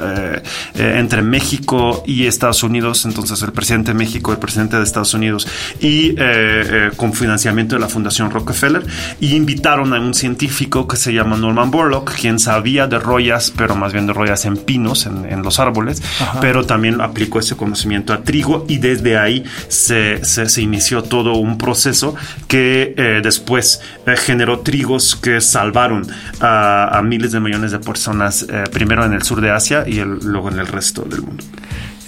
entre 0.74 1.22
México 1.22 2.02
y 2.06 2.26
Estados 2.26 2.62
Unidos. 2.62 3.04
Entonces, 3.04 3.42
el 3.42 3.52
presidente 3.52 3.92
de 3.92 3.98
México, 3.98 4.32
el 4.32 4.38
presidente 4.38 4.76
de 4.76 4.84
Estados 4.84 5.14
Unidos 5.14 5.46
eh, 5.88 6.14
eh, 6.18 6.90
con 6.96 7.12
financiamiento 7.12 7.76
de 7.76 7.80
la 7.80 7.88
Fundación 7.88 8.30
Rockefeller 8.30 8.84
y 9.20 9.34
invitaron 9.34 9.94
a 9.94 10.00
un 10.00 10.12
científico 10.12 10.86
que 10.86 10.96
se 10.96 11.12
llama 11.12 11.36
Norman 11.36 11.70
Borlaug, 11.70 12.04
quien 12.04 12.38
sabía 12.38 12.86
de 12.86 12.98
rollas, 12.98 13.52
pero 13.56 13.74
más 13.74 13.92
bien 13.92 14.06
de 14.06 14.12
rollas 14.12 14.44
en 14.44 14.56
pinos, 14.56 15.06
en, 15.06 15.42
los 15.42 15.60
árboles, 15.60 16.02
pero 16.40 16.66
también 16.66 17.00
aplicó 17.00 17.38
ese 17.38 17.56
conocimiento 17.56 18.12
a 18.12 18.22
trigo 18.22 18.66
y 18.68 18.78
desde 18.78 19.16
ahí 19.16 19.44
se, 19.68 20.24
se, 20.24 20.60
inició 20.60 21.02
todo 21.02 21.36
un 21.36 21.56
proceso 21.56 22.14
que 22.48 22.94
eh, 22.96 23.20
después 23.22 23.80
generó 24.16 24.60
trigos 24.60 25.16
que 25.16 25.40
salvaron 25.40 26.06
a, 26.40 27.00
miles 27.04 27.32
de 27.32 27.40
millones 27.40 27.70
de 27.70 27.78
personas, 27.78 28.46
primero 28.72 29.04
en 29.04 29.12
el 29.12 29.22
sur 29.22 29.40
de 29.40 29.50
Asia 29.50 29.84
y 29.86 30.02
luego 30.02 30.50
en 30.50 30.58
el 30.58 30.66
resto 30.66 31.02
del 31.02 31.22
mundo. 31.22 31.44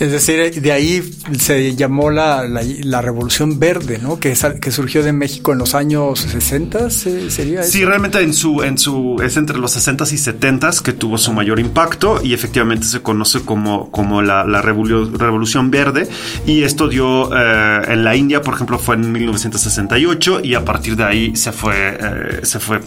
Es 0.00 0.10
decir, 0.12 0.62
de 0.62 0.72
ahí 0.72 1.02
se 1.38 1.76
llamó 1.76 2.10
la, 2.10 2.48
la, 2.48 3.02
Revolución 3.02 3.58
Verde, 3.58 3.98
¿no? 3.98 4.18
Que, 4.18 4.34
que 4.58 4.70
surgió 4.70 5.02
de 5.02 5.12
México 5.12 5.52
en 5.52 5.58
los 5.58 5.74
años 5.74 6.20
60, 6.20 6.88
¿sería 6.88 7.62
Sí, 7.62 7.84
realmente 7.84 8.18
en 8.20 8.32
su, 8.32 8.62
en 8.62 8.78
su, 8.78 9.20
es 9.22 9.36
entre 9.36 9.58
los 9.58 9.72
60 9.72 10.04
y 10.10 10.16
70 10.16 10.70
que 10.82 10.94
tuvo 10.94 11.18
su 11.18 11.34
mayor 11.34 11.60
impacto 11.60 12.18
y 12.24 12.32
efectivamente 12.32 12.86
se 12.86 13.02
conoce 13.02 13.42
como, 13.42 13.90
como 13.90 14.22
la, 14.22 14.44
la 14.44 14.62
Revolución 14.62 15.70
Verde. 15.70 16.08
Y 16.46 16.62
esto 16.62 16.88
dio 16.88 17.30
eh, 17.36 17.82
en 17.88 18.02
la 18.02 18.16
India, 18.16 18.40
por 18.40 18.54
ejemplo, 18.54 18.78
fue 18.78 18.94
en 18.94 19.12
1968 19.12 20.40
y 20.42 20.54
a 20.54 20.64
partir 20.64 20.96
de 20.96 21.04
ahí 21.04 21.36
se 21.36 21.52
fue, 21.52 21.98
eh, 22.00 22.40
se 22.42 22.58
fue 22.58 22.80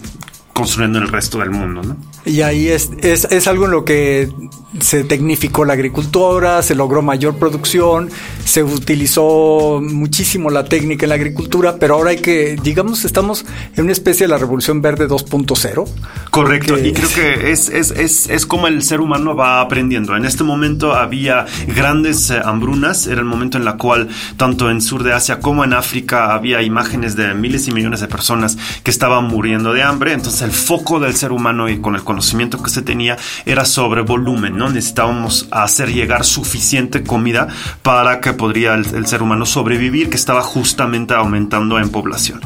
construyendo 0.54 1.00
en 1.00 1.06
el 1.06 1.12
resto 1.12 1.40
del 1.40 1.50
mundo, 1.50 1.82
¿no? 1.82 1.98
Y 2.26 2.42
ahí 2.42 2.70
es, 2.70 2.92
es, 3.02 3.26
es, 3.26 3.48
algo 3.48 3.66
en 3.66 3.72
lo 3.72 3.84
que 3.84 4.32
se 4.80 5.04
tecnificó 5.04 5.66
la 5.66 5.74
agricultura, 5.74 6.62
se 6.62 6.74
logró 6.74 7.02
mayor 7.02 7.38
producción, 7.38 8.10
se 8.46 8.64
utilizó 8.64 9.82
muchísimo 9.82 10.50
la 10.50 10.64
técnica 10.64 11.06
en 11.06 11.10
la 11.10 11.16
agricultura, 11.16 11.78
pero 11.80 11.96
ahora 11.96 12.12
hay 12.12 12.18
que, 12.18 12.56
digamos, 12.64 13.04
estamos 13.04 13.46
en 13.76 13.84
una 13.84 13.92
especie 13.92 14.26
de 14.26 14.30
la 14.30 14.38
revolución 14.38 14.82
verde 14.82 15.08
2.0. 15.08 15.86
Correcto, 16.30 16.78
y 16.78 16.94
creo 16.94 17.10
que 17.10 17.52
es, 17.52 17.70
es, 17.70 17.92
es, 17.92 18.30
es, 18.30 18.46
como 18.46 18.68
el 18.68 18.84
ser 18.84 19.02
humano 19.02 19.36
va 19.36 19.60
aprendiendo. 19.60 20.16
En 20.16 20.24
este 20.24 20.44
momento 20.44 20.94
había 20.94 21.46
grandes 21.76 22.30
eh, 22.30 22.40
hambrunas, 22.44 23.08
era 23.08 23.20
el 23.20 23.26
momento 23.26 23.58
en 23.58 23.66
la 23.66 23.78
cual 23.78 24.10
tanto 24.38 24.72
en 24.72 24.82
sur 24.82 25.04
de 25.04 25.14
Asia 25.14 25.40
como 25.40 25.64
en 25.64 25.74
África 25.74 26.34
había 26.34 26.62
imágenes 26.62 27.16
de 27.16 27.34
miles 27.34 27.68
y 27.68 27.72
millones 27.72 28.00
de 28.00 28.08
personas 28.08 28.58
que 28.84 28.92
estaban 28.92 29.26
muriendo 29.26 29.74
de 29.74 29.84
hambre, 29.84 30.14
entonces 30.14 30.43
el 30.44 30.52
foco 30.52 31.00
del 31.00 31.16
ser 31.16 31.32
humano 31.32 31.70
y 31.70 31.80
con 31.80 31.96
el 31.96 32.04
conocimiento 32.04 32.62
que 32.62 32.70
se 32.70 32.82
tenía 32.82 33.18
era 33.46 33.66
sobre 33.66 34.02
volumen, 34.02 34.58
¿no? 34.58 34.70
Necesitábamos 34.70 35.48
hacer 35.52 35.92
llegar 35.92 36.26
suficiente 36.26 37.04
comida 37.04 37.48
para 37.82 38.20
que 38.20 38.34
podría 38.34 38.74
el, 38.76 39.08
ser 39.08 39.22
humano 39.22 39.46
sobrevivir, 39.46 40.10
que 40.10 40.16
estaba 40.16 40.42
justamente 40.42 41.14
aumentando 41.14 41.80
en 41.80 41.90
población. 41.90 42.42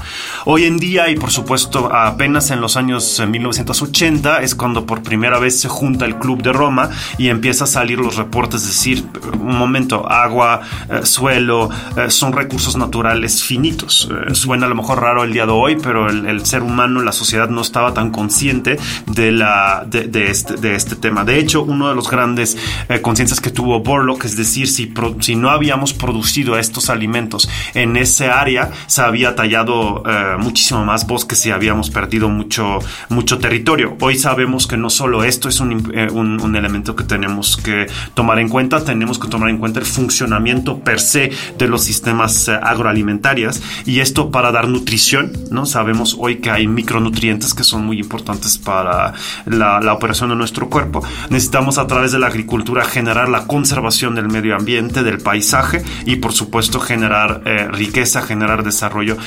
Hoy 0.46 0.66
en 0.66 0.78
día, 0.78 1.10
y 1.10 1.16
por 1.16 1.32
supuesto 1.32 1.94
apenas 1.94 2.52
en 2.52 2.62
los 2.62 2.78
años 2.78 3.22
1980, 3.26 4.42
es 4.42 4.56
cuando 4.56 4.86
por 4.86 5.04
primera 5.04 5.40
vez 5.40 5.60
se 5.60 5.68
junta 5.68 6.06
el 6.06 6.18
Club 6.18 6.42
de 6.42 6.54
Roma 6.54 6.90
y 7.18 7.30
empieza 7.30 7.66
a 7.66 7.68
salir 7.68 8.00
los 8.00 8.16
reportes, 8.16 8.66
decir, 8.66 9.06
un 9.34 9.58
momento, 9.58 10.10
agua, 10.10 10.62
eh, 10.90 11.06
suelo, 11.06 11.70
eh, 11.96 12.10
son 12.10 12.34
recursos 12.34 12.76
naturales 12.76 13.44
finitos. 13.44 14.10
Eh, 14.12 14.36
suena 14.36 14.66
a 14.66 14.70
lo 14.70 14.76
mejor 14.76 15.02
raro 15.02 15.24
el 15.24 15.34
día 15.34 15.46
de 15.46 15.52
hoy, 15.52 15.78
pero 15.82 16.10
el, 16.10 16.26
el 16.26 16.46
ser 16.46 16.64
humano, 16.64 17.02
la 17.02 17.12
sociedad 17.12 17.50
no 17.50 17.62
estaba 17.62 17.87
tan 17.94 18.12
consciente 18.12 18.78
de, 19.08 19.32
la, 19.32 19.86
de, 19.88 20.30
este, 20.30 20.56
de 20.56 20.76
este 20.76 20.96
tema. 20.96 21.24
De 21.24 21.40
hecho, 21.40 21.64
uno 21.64 21.90
de 21.90 21.96
los 21.96 22.10
grandes 22.10 22.58
eh, 22.90 23.02
conciencias 23.02 23.42
que 23.42 23.50
tuvo 23.50 23.80
Borlock, 23.82 24.26
es 24.26 24.36
decir, 24.36 24.68
si, 24.68 24.94
si 25.20 25.36
no 25.36 25.50
habíamos 25.50 25.94
producido 25.94 26.58
estos 26.58 26.90
alimentos 26.90 27.50
en 27.74 27.98
ese 27.98 28.30
área, 28.30 28.72
se 28.88 29.02
había 29.02 29.36
tallado 29.36 30.04
eh, 30.06 30.36
muchísimo 30.40 30.84
más 30.86 31.08
bosques 31.08 31.46
y 31.46 31.52
habíamos 31.52 31.90
perdido 31.90 32.30
mucho, 32.30 32.80
mucho 33.10 33.38
territorio. 33.40 33.96
Hoy 34.00 34.18
sabemos 34.18 34.68
que 34.68 34.78
no 34.78 34.90
solo 34.90 35.24
esto 35.24 35.50
es 35.50 35.60
un, 35.60 35.92
eh, 35.94 36.08
un, 36.12 36.42
un 36.42 36.56
elemento 36.56 36.96
que 36.96 37.04
tenemos 37.04 37.58
que 37.58 37.88
tomar 38.14 38.40
en 38.40 38.50
cuenta, 38.50 38.84
tenemos 38.84 39.20
que 39.20 39.28
tomar 39.28 39.50
en 39.50 39.58
cuenta 39.58 39.80
el 39.80 39.86
funcionamiento 39.86 40.80
per 40.80 41.00
se 41.00 41.32
de 41.58 41.68
los 41.68 41.84
sistemas 41.84 42.50
agroalimentarios 42.50 43.62
y 43.86 44.00
esto 44.00 44.32
para 44.32 44.52
dar 44.52 44.68
nutrición, 44.68 45.32
¿no? 45.52 45.66
Sabemos 45.66 46.16
hoy 46.20 46.38
que 46.38 46.50
hay 46.50 46.68
micronutrientes 46.68 47.54
que 47.54 47.64
son 47.64 47.77
muy 47.84 48.00
importantes 48.00 48.58
para 48.58 49.14
la, 49.46 49.80
la, 49.80 49.94
operación 49.94 50.30
de 50.30 50.36
nuestro 50.36 50.70
cuerpo. 50.70 51.04
Necesitamos 51.30 51.78
a 51.78 51.88
través 51.88 52.12
de 52.12 52.20
la 52.20 52.28
agricultura 52.28 52.86
generar 52.86 53.30
la 53.30 53.48
conservación 53.48 54.16
del 54.16 54.28
medio 54.28 54.56
ambiente, 54.56 55.04
del 55.04 55.20
paisaje 55.20 55.84
y 56.06 56.18
por 56.18 56.34
supuesto 56.34 56.80
generar 56.80 57.42
eh, 57.46 57.68
riqueza, 57.68 58.22
generar 58.22 58.64
desarrollo 58.64 59.18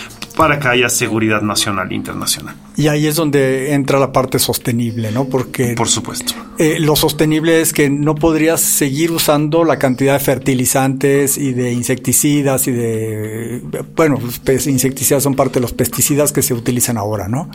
para 0.41 0.59
que 0.59 0.69
haya 0.69 0.89
seguridad 0.89 1.43
nacional 1.43 1.93
e 1.93 1.95
internacional. 1.95 2.55
Y 2.75 2.89
ahí 2.89 3.07
es 3.07 3.17
donde 3.17 3.75
entra 3.75 3.99
la 3.99 4.11
parte 4.11 4.39
sostenible, 4.39 5.13
¿no? 5.13 5.27
Porque... 5.27 5.75
Por 5.77 5.89
supuesto. 5.89 6.33
Eh, 6.57 6.79
lo 6.81 6.97
sostenible 6.97 7.61
es 7.61 7.75
que 7.75 7.91
no 7.91 8.15
podrías 8.15 8.63
seguir 8.63 9.13
usando 9.13 9.65
la 9.65 9.79
cantidad 9.79 10.15
de 10.15 10.21
fertilizantes 10.21 11.37
y 11.37 11.53
de 11.53 11.73
insecticidas 11.73 12.69
y 12.69 12.73
de... 12.73 13.63
Bueno, 13.95 14.19
los 14.19 14.67
insecticidas 14.67 15.23
son 15.23 15.35
parte 15.35 15.55
de 15.55 15.61
los 15.61 15.75
pesticidas 15.75 16.33
que 16.33 16.41
se 16.41 16.55
utilizan 16.55 16.97
ahora, 16.97 17.29
¿no? 17.29 17.51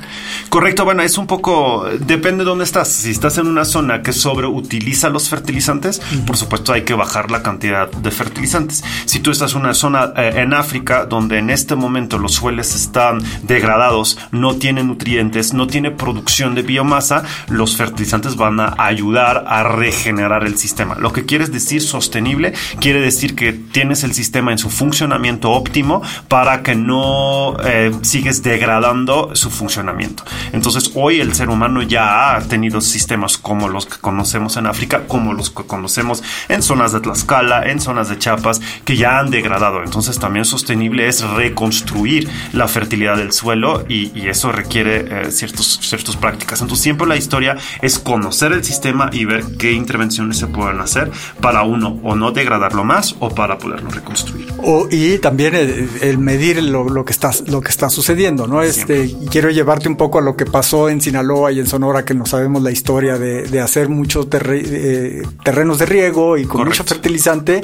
Correcto, 0.49 0.85
bueno, 0.85 1.01
es 1.01 1.17
un 1.17 1.25
poco... 1.25 1.85
Depende 2.01 2.43
de 2.43 2.49
dónde 2.51 2.65
estás. 2.65 2.89
Si 2.89 3.09
estás 3.09 3.39
en 3.39 3.47
una 3.47 3.65
zona 3.65 4.03
que 4.03 4.13
sobreutiliza 4.13 5.09
los 5.09 5.27
fertilizantes, 5.29 6.03
por 6.27 6.37
supuesto 6.37 6.71
hay 6.71 6.83
que 6.83 6.93
bajar 6.93 7.31
la 7.31 7.41
cantidad 7.41 7.91
de 7.91 8.11
fertilizantes. 8.11 8.83
Si 9.05 9.21
tú 9.21 9.31
estás 9.31 9.53
en 9.53 9.61
una 9.61 9.73
zona 9.73 10.13
eh, 10.15 10.33
en 10.35 10.53
África 10.53 11.05
donde 11.05 11.39
en 11.39 11.49
este 11.49 11.75
momento 11.75 12.19
los 12.19 12.33
suelos 12.33 12.74
están 12.75 13.21
degradados, 13.43 14.17
no 14.31 14.55
tienen 14.55 14.87
nutrientes, 14.87 15.53
no 15.53 15.67
tiene 15.67 15.91
producción 15.91 16.55
de 16.55 16.61
biomasa, 16.61 17.23
los 17.47 17.77
fertilizantes 17.77 18.35
van 18.35 18.59
a 18.59 18.75
ayudar 18.77 19.45
a 19.47 19.63
regenerar 19.63 20.45
el 20.45 20.57
sistema. 20.57 20.95
Lo 20.95 21.13
que 21.13 21.25
quieres 21.25 21.51
decir 21.51 21.81
sostenible 21.81 22.53
quiere 22.79 23.01
decir 23.01 23.35
que 23.35 23.53
tienes 23.53 24.03
el 24.03 24.13
sistema 24.13 24.51
en 24.51 24.57
su 24.57 24.69
funcionamiento 24.69 25.51
óptimo 25.51 26.01
para 26.27 26.63
que 26.63 26.75
no 26.75 27.57
eh, 27.63 27.91
sigues 28.01 28.43
degradando 28.43 29.35
su 29.35 29.49
funcionamiento. 29.49 30.23
Entonces 30.51 30.91
hoy 30.95 31.19
el 31.19 31.33
ser 31.33 31.49
humano 31.49 31.81
ya 31.81 32.35
ha 32.35 32.41
tenido 32.41 32.81
sistemas 32.81 33.37
como 33.37 33.69
los 33.69 33.85
que 33.85 33.97
conocemos 33.99 34.57
en 34.57 34.67
África, 34.67 35.07
como 35.07 35.33
los 35.33 35.49
que 35.49 35.63
conocemos 35.63 36.23
en 36.49 36.61
zonas 36.61 36.91
de 36.91 36.99
Tlaxcala, 36.99 37.69
en 37.69 37.79
zonas 37.79 38.09
de 38.09 38.17
Chiapas, 38.17 38.61
que 38.83 38.97
ya 38.97 39.19
han 39.19 39.31
degradado. 39.31 39.83
Entonces 39.83 40.19
también 40.19 40.45
sostenible 40.45 41.07
es 41.07 41.21
reconstruir 41.21 42.29
la 42.53 42.64
fertilidad 42.67 43.17
del 43.17 43.31
suelo 43.31 43.85
y, 43.87 44.25
eso 44.25 44.51
requiere 44.51 45.27
eh, 45.27 45.31
ciertos, 45.31 45.79
ciertas 45.83 46.17
prácticas. 46.17 46.59
Entonces 46.59 46.81
siempre 46.81 47.05
la 47.05 47.15
historia 47.15 47.57
es 47.81 47.99
conocer 47.99 48.53
el 48.53 48.63
sistema 48.63 49.09
y 49.13 49.25
ver 49.25 49.43
qué 49.59 49.71
intervenciones 49.71 50.37
se 50.37 50.47
pueden 50.47 50.79
hacer 50.79 51.11
para 51.41 51.61
uno 51.61 51.99
o 52.03 52.15
no 52.15 52.31
degradarlo 52.31 52.83
más 52.83 53.15
o 53.19 53.29
para 53.29 53.59
poderlo 53.59 53.91
reconstruir. 53.91 54.51
O, 54.63 54.87
y 54.89 55.19
también 55.19 55.53
el, 55.53 56.17
medir 56.17 56.63
lo, 56.63 57.05
que 57.05 57.11
está, 57.11 57.31
lo 57.47 57.61
que 57.61 57.69
está 57.69 57.89
sucediendo, 57.89 58.47
¿no? 58.47 58.63
Este, 58.63 59.15
quiero 59.29 59.51
llevarte 59.51 59.87
un 59.87 59.95
poco 59.95 60.17
a 60.17 60.21
lo 60.21 60.35
que 60.35 60.45
pasó 60.45 60.89
en 60.89 61.01
Sinaloa 61.01 61.51
y 61.51 61.59
en 61.59 61.67
Sonora, 61.67 62.03
que 62.03 62.13
no 62.13 62.25
sabemos 62.25 62.63
la 62.63 62.71
historia 62.71 63.17
de, 63.17 63.61
hacer 63.61 63.89
muchos 63.89 64.27
eh, 64.31 65.23
terrenos 65.43 65.79
de 65.79 65.85
riego 65.85 66.37
y 66.37 66.45
con 66.45 66.65
mucho 66.65 66.83
fertilizante 66.83 67.61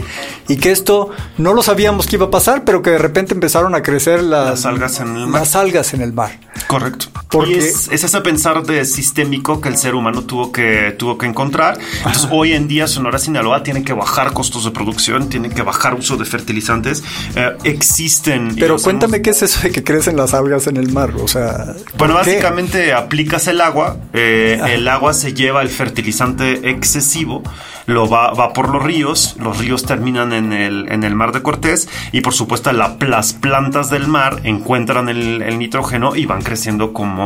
y 0.48 0.56
que 0.58 0.72
esto 0.72 1.10
no 1.38 1.54
lo 1.54 1.62
sabíamos 1.62 2.08
que 2.08 2.16
iba 2.16 2.28
a 2.28 2.32
pasar, 2.32 2.64
pero 2.64 2.82
que 2.82 2.92
de 2.92 2.98
repente 2.98 3.34
empezaron 3.34 3.76
a 3.76 3.82
crecer 3.82 4.24
las, 4.24 4.66
algas 4.66 4.81
en 5.00 5.16
el 5.16 5.28
mar. 5.28 5.42
Las 5.42 5.56
algas 5.56 5.94
en 5.94 6.02
el 6.02 6.14
mar. 6.14 6.32
Correcto. 6.68 7.08
Porque 7.32 7.58
es, 7.58 7.90
ese 7.92 8.22
pensar 8.22 8.64
de 8.64 8.84
sistémico 8.86 9.62
que 9.62 9.70
el 9.70 9.78
ser 9.78 9.96
humano 9.96 10.24
tuvo 10.24 10.52
que, 10.52 10.96
tuvo 10.98 11.18
que 11.18 11.26
encontrar. 11.26 11.80
Entonces, 11.98 12.28
hoy 12.32 12.54
en 12.54 12.68
día 12.68 12.88
Sonora 12.88 13.20
Sinaloa 13.20 13.64
tiene 13.64 13.84
que 13.84 13.94
bajar 13.94 14.34
costos 14.34 14.66
de 14.66 14.72
producción, 14.72 15.30
tiene 15.30 15.50
que 15.50 15.62
bajar 15.62 15.96
uso 15.96 16.18
de 16.18 16.26
fertilizantes. 16.26 17.04
Eh, 17.36 17.52
existen. 17.64 18.56
Pero 18.56 18.78
cuéntame 18.78 19.22
qué 19.22 19.30
es 19.30 19.42
eso 19.42 19.62
de 19.62 19.72
que 19.72 19.84
crecen 19.84 20.18
las 20.18 20.34
algas 20.34 20.68
en 20.68 20.78
el 20.78 20.92
mar. 20.92 21.14
O 21.16 21.28
sea. 21.28 21.74
Bueno, 21.98 22.16
básicamente 22.16 22.94
aplicas 22.94 23.48
el 23.48 23.62
agua, 23.62 23.98
eh, 24.14 24.60
el 24.68 24.88
agua 24.88 25.14
se 25.14 25.34
lleva 25.34 25.62
el 25.62 25.70
fertilizante 25.70 26.70
excesivo 26.70 27.44
lo 27.86 28.10
va, 28.10 28.34
va 28.34 28.54
por 28.54 28.70
los 28.70 28.84
ríos, 28.84 29.36
los 29.40 29.58
ríos 29.58 29.84
terminan 29.86 30.34
en 30.34 30.54
el, 30.54 30.92
en 30.92 31.04
el 31.04 31.16
mar 31.16 31.32
de 31.32 31.42
Cortés 31.42 31.90
y 32.12 32.22
por 32.22 32.34
supuesto 32.34 32.72
la, 32.72 32.98
las 33.00 33.34
plantas 33.34 33.90
del 33.90 34.08
mar 34.08 34.42
encuentran 34.44 35.10
el, 35.10 35.42
el, 35.42 35.60
nitrógeno 35.60 36.16
y 36.16 36.26
van 36.26 36.42
creciendo 36.42 36.94
como, 36.94 37.21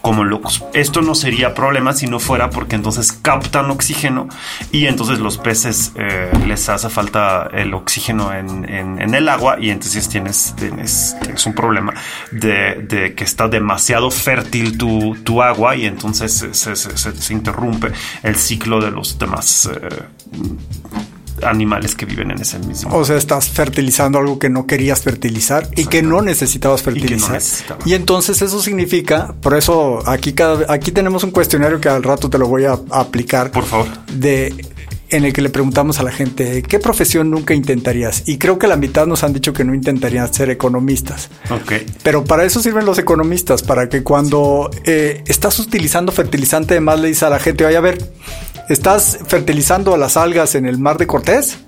como 0.00 0.24
locos. 0.24 0.64
Esto 0.72 1.02
no 1.02 1.14
sería 1.14 1.54
problema 1.54 1.92
si 1.92 2.06
no 2.06 2.18
fuera 2.18 2.50
porque 2.50 2.76
entonces 2.76 3.12
captan 3.12 3.70
oxígeno 3.70 4.28
y 4.72 4.86
entonces 4.86 5.18
los 5.18 5.38
peces 5.38 5.92
eh, 5.96 6.30
les 6.46 6.68
hace 6.68 6.88
falta 6.88 7.48
el 7.52 7.74
oxígeno 7.74 8.32
en, 8.32 9.14
el 9.14 9.28
agua 9.28 9.56
y 9.60 9.70
entonces 9.70 10.08
tienes, 10.08 10.54
tienes, 10.56 11.16
un 11.46 11.52
problema 11.52 11.94
de, 12.32 13.14
que 13.16 13.24
está 13.24 13.48
demasiado 13.48 14.10
fértil 14.10 14.78
tu, 14.78 15.42
agua 15.42 15.76
y 15.76 15.86
entonces 15.86 16.46
se, 16.52 17.32
interrumpe 17.32 17.92
el 18.22 18.36
ciclo 18.36 18.80
de 18.80 18.90
los 18.90 19.18
demás 19.18 19.68
eh, 19.72 19.88
animales 21.42 21.94
que 21.94 22.06
viven 22.06 22.30
en 22.30 22.40
ese 22.40 22.58
mismo. 22.58 22.94
O 22.94 23.04
sea, 23.04 23.16
estás 23.16 23.48
fertilizando 23.48 24.18
algo 24.18 24.38
que 24.38 24.48
no 24.48 24.66
querías 24.66 25.02
fertilizar 25.02 25.68
y 25.76 25.86
que 25.86 26.02
no 26.02 26.22
necesitabas 26.22 26.82
fertilizar. 26.82 27.40
Y, 27.84 27.94
entonces 27.94 28.40
eso 28.42 28.60
significa, 28.60 29.34
por 29.40 29.56
eso 29.56 30.02
aquí 30.08 30.32
cada, 30.32 30.72
aquí 30.72 30.92
tenemos 30.92 31.24
un 31.24 31.30
cuestionario 31.30 31.80
que 31.80 31.88
al 31.88 32.02
rato 32.02 32.30
te 32.30 32.38
lo 32.38 32.46
voy 32.48 32.64
a, 32.64 32.78
aplicar. 32.90 33.50
Por 33.50 33.64
favor. 33.64 33.86
De 34.12 34.54
en 35.10 35.24
el 35.24 35.32
que 35.32 35.42
le 35.42 35.50
preguntamos 35.50 36.00
a 36.00 36.02
la 36.02 36.10
gente, 36.10 36.62
¿qué 36.62 36.78
profesión 36.80 37.30
nunca 37.30 37.54
intentarías? 37.54 38.24
Y 38.26 38.38
creo 38.38 38.58
que 38.58 38.66
la 38.66 38.76
mitad 38.76 39.06
nos 39.06 39.22
han 39.22 39.32
dicho 39.32 39.52
que 39.52 39.62
no 39.62 39.74
intentarían 39.74 40.32
ser 40.32 40.50
economistas. 40.50 41.30
Ok. 41.50 41.72
Pero 42.02 42.24
para 42.24 42.44
eso 42.44 42.60
sirven 42.60 42.84
los 42.84 42.98
economistas, 42.98 43.62
para 43.62 43.88
que 43.88 44.02
cuando 44.02 44.70
eh, 44.84 45.22
estás 45.26 45.58
utilizando 45.60 46.10
fertilizante, 46.10 46.74
además 46.74 47.00
le 47.00 47.08
dices 47.08 47.22
a 47.22 47.30
la 47.30 47.38
gente, 47.38 47.64
vaya 47.64 47.78
a 47.78 47.82
ver, 47.82 47.98
estás 48.68 49.18
fertilizando 49.26 49.96
las 49.96 50.16
algas 50.16 50.54
en 50.54 50.66
el 50.66 50.78
mar 50.78 50.98
de 50.98 51.06
Cortés 51.06 51.58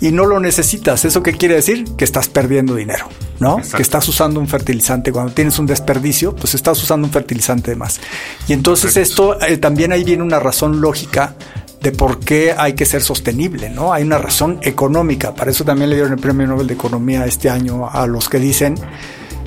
y 0.00 0.12
no 0.12 0.26
lo 0.26 0.40
necesitas. 0.40 1.04
¿Eso 1.04 1.22
qué 1.22 1.32
quiere 1.32 1.54
decir? 1.54 1.84
Que 1.96 2.04
estás 2.04 2.28
perdiendo 2.28 2.74
dinero, 2.74 3.08
¿no? 3.38 3.58
Que 3.76 3.82
estás 3.82 4.08
usando 4.08 4.40
un 4.40 4.48
fertilizante. 4.48 5.12
Cuando 5.12 5.32
tienes 5.32 5.58
un 5.58 5.66
desperdicio, 5.66 6.34
pues 6.34 6.54
estás 6.54 6.82
usando 6.82 7.06
un 7.06 7.12
fertilizante 7.12 7.70
de 7.72 7.76
más. 7.76 8.00
Y 8.48 8.52
entonces 8.52 8.96
esto 8.96 9.40
eh, 9.40 9.58
también 9.58 9.92
ahí 9.92 10.04
viene 10.04 10.22
una 10.22 10.40
razón 10.40 10.80
lógica 10.80 11.34
de 11.80 11.92
por 11.92 12.20
qué 12.20 12.54
hay 12.56 12.74
que 12.74 12.84
ser 12.84 13.02
sostenible, 13.02 13.70
¿no? 13.70 13.92
Hay 13.92 14.02
una 14.02 14.18
razón 14.18 14.58
económica. 14.62 15.34
Para 15.34 15.50
eso 15.50 15.64
también 15.64 15.90
le 15.90 15.96
dieron 15.96 16.12
el 16.12 16.18
Premio 16.18 16.46
Nobel 16.46 16.66
de 16.66 16.74
Economía 16.74 17.24
este 17.24 17.48
año 17.48 17.88
a 17.88 18.06
los 18.06 18.28
que 18.28 18.38
dicen 18.38 18.74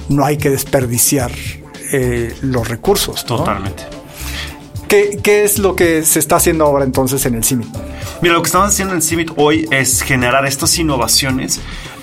no 0.09 0.25
hay 0.25 0.37
que 0.37 0.49
desperdiciar 0.49 1.31
eh, 1.91 2.35
los 2.41 2.67
recursos. 2.67 3.25
Totalmente. 3.25 4.02
¿Qué, 4.93 5.19
¿qué 5.23 5.43
es 5.43 5.57
lo 5.57 5.75
que 5.75 6.03
se 6.03 6.19
está 6.19 6.35
haciendo 6.35 6.65
ahora 6.65 6.85
entonces 6.85 7.25
en 7.25 7.33
el 7.33 7.43
CIMIT? 7.43 7.67
Mira, 8.21 8.35
lo 8.35 8.43
que 8.43 8.45
estamos 8.45 8.67
haciendo 8.67 8.93
en 8.93 8.97
el 8.97 9.03
CIMIT 9.03 9.31
hoy 9.37 9.67
es 9.71 10.03
generar 10.03 10.45
estas 10.45 10.77
innovaciones 10.77 11.59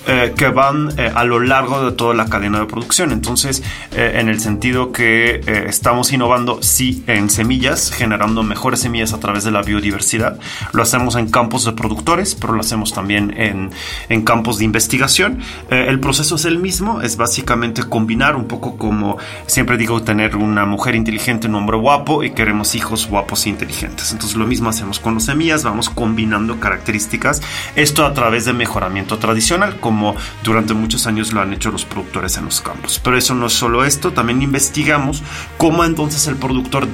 eh, 0.07 0.33
que 0.35 0.47
van 0.47 0.89
eh, 0.97 1.11
a 1.13 1.23
lo 1.23 1.39
largo 1.39 1.85
de 1.85 1.91
toda 1.91 2.15
la 2.15 2.25
cadena 2.25 2.59
de 2.59 2.65
producción. 2.65 3.11
Entonces, 3.11 3.61
eh, 3.91 4.13
en 4.15 4.29
el 4.29 4.39
sentido 4.39 4.91
que 4.91 5.41
estamos 5.67 6.11
innovando, 6.11 6.63
sí, 6.63 7.03
en 7.07 7.29
semillas, 7.29 7.91
generando 7.91 8.41
mejores 8.41 8.79
semillas 8.79 9.13
a 9.13 9.19
través 9.19 9.43
de 9.43 9.51
la 9.51 9.61
biodiversidad. 9.61 10.39
Lo 10.73 10.81
hacemos 10.81 11.15
en 11.15 11.29
campos 11.29 11.65
de 11.65 11.73
productores, 11.73 12.35
pero 12.35 12.53
lo 12.53 12.61
hacemos 12.61 12.93
también 12.93 13.33
en, 13.37 13.69
en 14.09 14.23
campos 14.23 14.57
de 14.57 14.65
investigación. 14.65 15.39
el 15.69 15.99
proceso 15.99 16.35
es 16.35 16.45
el 16.45 16.57
mismo, 16.57 17.01
es 17.01 17.17
básicamente 17.17 17.83
combinar 17.83 18.35
un 18.35 18.47
poco 18.47 18.77
como 18.77 19.17
siempre 19.45 19.77
digo, 19.77 20.01
tener 20.01 20.35
una 20.35 20.65
mujer 20.65 20.95
inteligente, 20.95 21.47
un 21.47 21.55
hombre 21.55 21.77
guapo 21.77 22.23
y 22.23 22.31
queremos 22.31 22.75
hijos 22.75 23.07
guapos 23.07 23.45
e 23.45 23.49
inteligentes. 23.49 24.11
Entonces, 24.11 24.37
lo 24.37 24.47
mismo 24.47 24.69
hacemos 24.69 24.99
con 24.99 25.15
las 25.15 25.25
semillas, 25.25 25.63
vamos 25.63 25.89
combinando 25.89 26.59
características. 26.59 27.41
Esto 27.75 28.05
a 28.05 28.13
través 28.13 28.45
de 28.45 28.53
mejoramiento 28.53 29.17
tradicional, 29.17 29.79
como 29.91 30.15
durante 30.41 30.73
muchos 30.73 31.05
años 31.05 31.33
lo 31.33 31.41
han 31.41 31.51
hecho 31.51 31.69
los 31.69 31.83
productores 31.83 32.37
en 32.37 32.45
los 32.45 32.61
campos. 32.61 33.01
Pero 33.03 33.17
eso 33.17 33.35
no 33.35 33.47
es 33.47 33.53
solo 33.53 33.83
esto, 33.83 34.13
también 34.13 34.41
investigamos 34.41 35.21
cómo 35.57 35.83
entonces 35.83 36.27
el 36.27 36.37
productor 36.37 36.87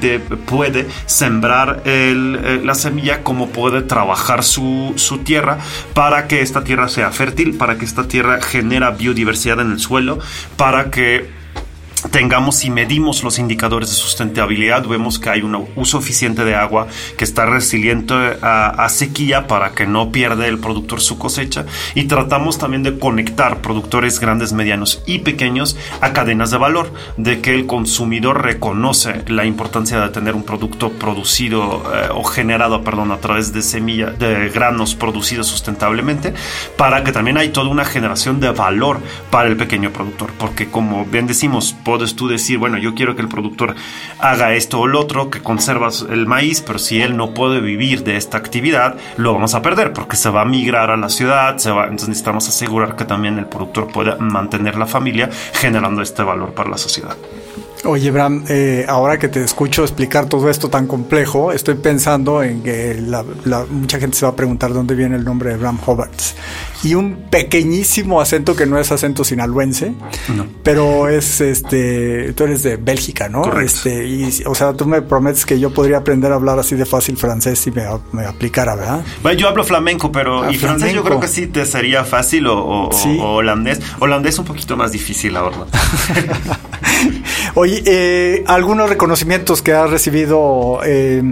puede 0.48 0.88
sembrar 1.06 1.84
eh, 1.86 2.60
la 2.66 2.74
semilla, 2.74 3.22
cómo 3.22 3.50
puede 3.50 3.84
trabajar 3.84 4.44
su, 4.44 4.96
tierra 5.24 5.60
para 5.94 6.27
que 6.27 6.42
esta 6.42 6.63
tierra 6.63 6.89
sea 6.89 7.12
fértil, 7.12 7.56
para 7.56 7.77
que 7.77 7.86
esta 7.86 8.08
tierra 8.08 8.42
genera 8.42 8.89
biodiversidad 8.89 9.60
en 9.60 9.74
el 9.74 9.80
suelo, 9.80 10.18
para 10.56 10.89
que 10.89 11.30
tengamos 12.12 12.63
y 12.66 12.70
medimos 12.70 13.24
los 13.24 13.39
indicadores 13.39 13.89
de 13.89 13.96
sustentabilidad, 13.96 14.86
vemos 14.86 15.20
que 15.20 15.30
hay 15.30 15.42
un 15.42 15.68
uso 15.75 16.00
eficiente 16.00 16.46
de 16.46 16.56
agua, 16.56 16.88
que 17.18 17.24
está 17.24 17.46
resiliente 17.46 18.13
a, 18.42 18.88
sequía 18.89 19.48
para 19.48 19.72
que 19.72 19.86
no 19.86 20.12
pierda 20.12 20.48
el 20.48 20.60
productor 20.60 21.01
su 21.01 21.18
cosecha 21.18 21.66
y 21.94 22.06
tratamos 22.06 22.58
también 22.58 22.84
de 22.84 22.98
conectar 22.98 23.62
productores 23.62 24.20
grandes, 24.20 24.54
medianos 24.54 25.04
y 25.06 25.20
pequeños 25.20 25.77
a 26.01 26.13
cadenas 26.13 26.51
de 26.51 26.58
valor, 26.58 26.92
de 27.18 27.42
que 27.42 27.54
el 27.54 27.66
consumidor 27.66 28.44
reconoce 28.44 29.24
la 29.27 29.46
importancia 29.46 30.00
de 30.00 30.10
tener 30.10 30.36
un 30.36 30.44
producto 30.44 30.92
producido 30.92 31.84
eh, 31.94 32.10
o 32.13 32.24
generado, 32.24 32.84
perdón, 32.84 33.12
a 33.12 33.18
través 33.18 33.54
de 33.54 33.62
semillas, 33.62 34.18
de 34.18 34.50
granos 34.50 34.96
producidos 34.96 35.48
sustentablemente, 35.48 36.34
para 36.77 37.04
que 37.04 37.12
también 37.12 37.38
hay 37.38 37.50
toda 37.50 37.70
una 37.70 37.86
generación 37.86 38.39
de 38.39 38.51
valor 38.51 39.00
para 39.30 39.50
el 39.50 39.58
pequeño 39.58 39.92
productor, 39.92 40.32
porque 40.38 40.70
como 40.70 41.06
bien 41.06 41.27
decimos, 41.27 41.75
puedes 41.88 42.17
tú 42.17 42.27
decir, 42.27 42.58
bueno, 42.58 42.77
yo 42.77 42.94
quiero 42.94 43.15
que 43.15 43.22
el 43.22 43.29
productor 43.29 43.74
haga 44.20 44.53
esto 44.53 44.82
o 44.82 44.88
lo 44.88 45.00
otro, 45.00 45.29
que 45.29 45.41
conservas 45.41 46.06
el 46.10 46.27
maíz, 46.27 46.60
pero 46.60 46.79
si 46.79 47.01
él 47.01 47.15
no 47.15 47.34
puede 47.34 47.62
vivir 47.62 48.03
de 48.03 48.17
esta 48.17 48.38
actividad, 48.38 48.98
lo 49.15 49.34
vamos 49.34 49.56
a 49.56 49.62
perder 49.62 49.94
porque 49.94 50.17
se 50.17 50.29
va 50.29 50.41
a 50.41 50.46
migrar 50.46 50.91
a 50.91 50.98
la 50.98 51.08
ciudad, 51.08 51.58
se 51.60 51.72
va, 51.72 51.84
entonces 51.84 52.10
necesitamos 52.10 52.50
asegurar 52.50 52.98
que 52.98 53.06
también 53.06 53.39
el 53.39 53.46
productor 53.46 53.89
pueda 53.89 54.17
mantener 54.17 54.75
la 54.75 54.86
familia 54.86 55.29
generando 55.53 56.01
este 56.01 56.24
valor 56.24 56.53
para 56.53 56.72
la 56.72 56.77
sociedad. 56.77 57.15
Oye, 57.86 58.10
Bram, 58.12 58.43
eh, 58.50 58.86
ahora 58.88 59.19
que 59.19 59.27
te 59.27 59.43
escucho 59.43 59.84
explicar 59.84 60.27
todo 60.27 60.50
esto 60.50 60.69
tan 60.69 60.88
complejo, 60.88 61.51
estoy 61.51 61.75
pensando 61.75 62.41
en 62.41 62.63
que 62.63 63.00
mucha 63.69 64.00
gente 64.00 64.17
se 64.17 64.25
va 64.25 64.31
a 64.31 64.36
preguntar 64.36 64.74
dónde 64.74 64.96
viene 64.96 65.15
el 65.15 65.24
nombre 65.24 65.51
de 65.51 65.57
Bram 65.57 65.79
Hobarts. 65.86 66.36
Y 66.84 66.96
un 66.96 67.27
pequeñísimo 67.29 68.19
acento 68.19 68.55
que 68.55 68.65
no 68.65 68.79
es 68.79 68.91
acento 68.91 69.24
sinaloense, 69.24 69.93
pero 70.63 71.07
es 71.07 71.39
este, 71.41 72.34
tú 72.34 72.46
eres 72.46 72.63
de 72.63 72.77
Bélgica, 72.77 73.29
¿no? 73.29 73.60
Este, 73.60 74.05
y, 74.05 74.43
o 74.46 74.55
sea, 74.55 74.74
tú 74.74 74.86
me 74.86 75.01
prometes 75.01 75.46
que 75.46 75.60
yo 75.60 75.72
podría 75.72 75.98
aprender 75.98 76.31
a 76.31 76.36
hablar 76.36 76.60
así 76.60 76.75
de 76.75 76.86
fácil 76.86 77.17
francés 77.17 77.60
si 77.60 77.72
me, 77.72 77.86
aplicara, 78.25 78.75
¿verdad? 78.75 79.03
Bueno, 79.22 79.39
yo 79.39 79.48
hablo 79.48 79.63
flamenco, 79.63 80.12
pero 80.12 80.43
ah, 80.43 80.51
y 80.51 80.57
francés 80.57 80.93
yo 80.93 81.03
creo 81.03 81.19
que 81.19 81.27
sí 81.27 81.48
te 81.48 81.65
sería 81.65 82.03
fácil 82.03 82.48
o, 82.48 82.89
holandés. 83.19 83.79
Holandés 84.00 84.39
un 84.39 84.46
poquito 84.46 84.75
más 84.75 84.91
difícil, 84.91 85.34
la 85.34 85.43
verdad. 85.43 85.67
Oye, 87.56 87.84
eh, 87.86 88.44
algunos 88.48 88.89
reconocimientos 88.89 89.62
que 89.62 89.74
ha 89.74 89.88
recibido 89.88 90.79
eh, 90.86 91.24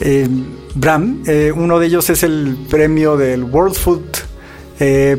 eh, 0.00 0.28
Bram, 0.74 1.22
uno 1.54 1.78
de 1.78 1.86
ellos 1.86 2.10
es 2.10 2.22
el 2.24 2.58
premio 2.68 3.16
del 3.16 3.44
World 3.44 3.76
Food 3.76 4.02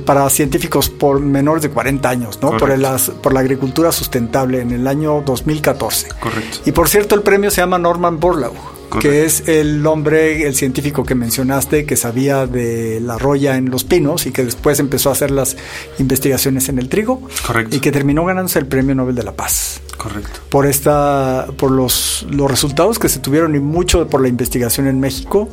para 0.05 0.29
científicos 0.29 0.89
por 0.89 1.21
menores 1.21 1.63
de 1.63 1.69
40 1.69 2.09
años, 2.09 2.39
¿no? 2.41 2.57
Por, 2.57 2.77
por 3.21 3.33
la 3.33 3.39
agricultura 3.39 3.93
sustentable 3.93 4.59
en 4.59 4.71
el 4.71 4.85
año 4.85 5.21
2014. 5.25 6.09
Correcto. 6.19 6.59
Y 6.65 6.73
por 6.73 6.89
cierto, 6.89 7.15
el 7.15 7.21
premio 7.21 7.49
se 7.49 7.61
llama 7.61 7.79
Norman 7.79 8.19
Borlaug 8.19 8.74
que 8.99 9.25
es 9.25 9.47
el 9.47 9.85
hombre, 9.85 10.47
el 10.47 10.55
científico 10.55 11.03
que 11.03 11.15
mencionaste, 11.15 11.85
que 11.85 11.95
sabía 11.95 12.47
de 12.47 12.99
la 12.99 13.17
roya 13.17 13.57
en 13.57 13.69
los 13.69 13.83
pinos 13.83 14.25
y 14.25 14.31
que 14.31 14.43
después 14.43 14.79
empezó 14.79 15.09
a 15.09 15.13
hacer 15.13 15.31
las 15.31 15.57
investigaciones 15.99 16.69
en 16.69 16.79
el 16.79 16.89
trigo. 16.89 17.21
Correcto. 17.45 17.75
Y 17.75 17.79
que 17.79 17.91
terminó 17.91 18.25
ganándose 18.25 18.59
el 18.59 18.67
Premio 18.67 18.95
Nobel 18.95 19.15
de 19.15 19.23
la 19.23 19.33
Paz. 19.33 19.81
Correcto. 19.97 20.39
Por 20.49 20.65
esta, 20.65 21.47
por 21.57 21.71
los, 21.71 22.25
los 22.29 22.49
resultados 22.49 22.99
que 22.99 23.09
se 23.09 23.19
tuvieron 23.19 23.55
y 23.55 23.59
mucho 23.59 24.07
por 24.07 24.21
la 24.21 24.27
investigación 24.27 24.87
en 24.87 24.99
México 24.99 25.49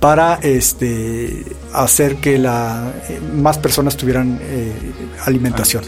para 0.00 0.34
este 0.42 1.44
hacer 1.72 2.16
que 2.16 2.38
la 2.38 2.92
más 3.36 3.56
personas 3.56 3.96
tuvieran 3.96 4.38
eh, 4.42 4.72
alimentación. 5.24 5.82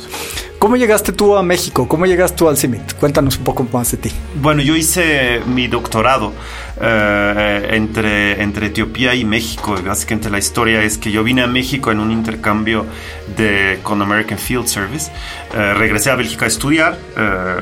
¿Cómo 0.58 0.76
llegaste 0.76 1.12
tú 1.12 1.36
a 1.36 1.42
México? 1.42 1.86
¿Cómo 1.86 2.06
llegaste 2.06 2.38
tú 2.38 2.48
al 2.48 2.56
CIMIT? 2.56 2.94
Cuéntanos 2.94 3.36
un 3.36 3.44
poco 3.44 3.66
más 3.70 3.90
de 3.90 3.98
ti. 3.98 4.10
Bueno, 4.40 4.62
yo 4.62 4.74
hice 4.74 5.40
mi 5.46 5.68
doctorado 5.68 6.32
eh, 6.78 7.68
entre, 7.72 8.42
entre 8.42 8.66
Etiopía 8.66 9.14
y 9.14 9.24
México. 9.24 9.78
Básicamente 9.84 10.28
la 10.28 10.38
historia 10.38 10.82
es 10.82 10.98
que 10.98 11.10
yo 11.10 11.24
vine 11.24 11.42
a 11.42 11.46
México 11.46 11.90
en 11.90 12.00
un 12.00 12.10
intercambio 12.10 12.84
de, 13.36 13.78
con 13.82 14.02
American 14.02 14.38
Field 14.38 14.66
Service. 14.66 15.10
Eh, 15.54 15.74
regresé 15.74 16.10
a 16.10 16.16
Bélgica 16.16 16.44
a 16.44 16.48
estudiar 16.48 16.98
eh, 17.16 17.56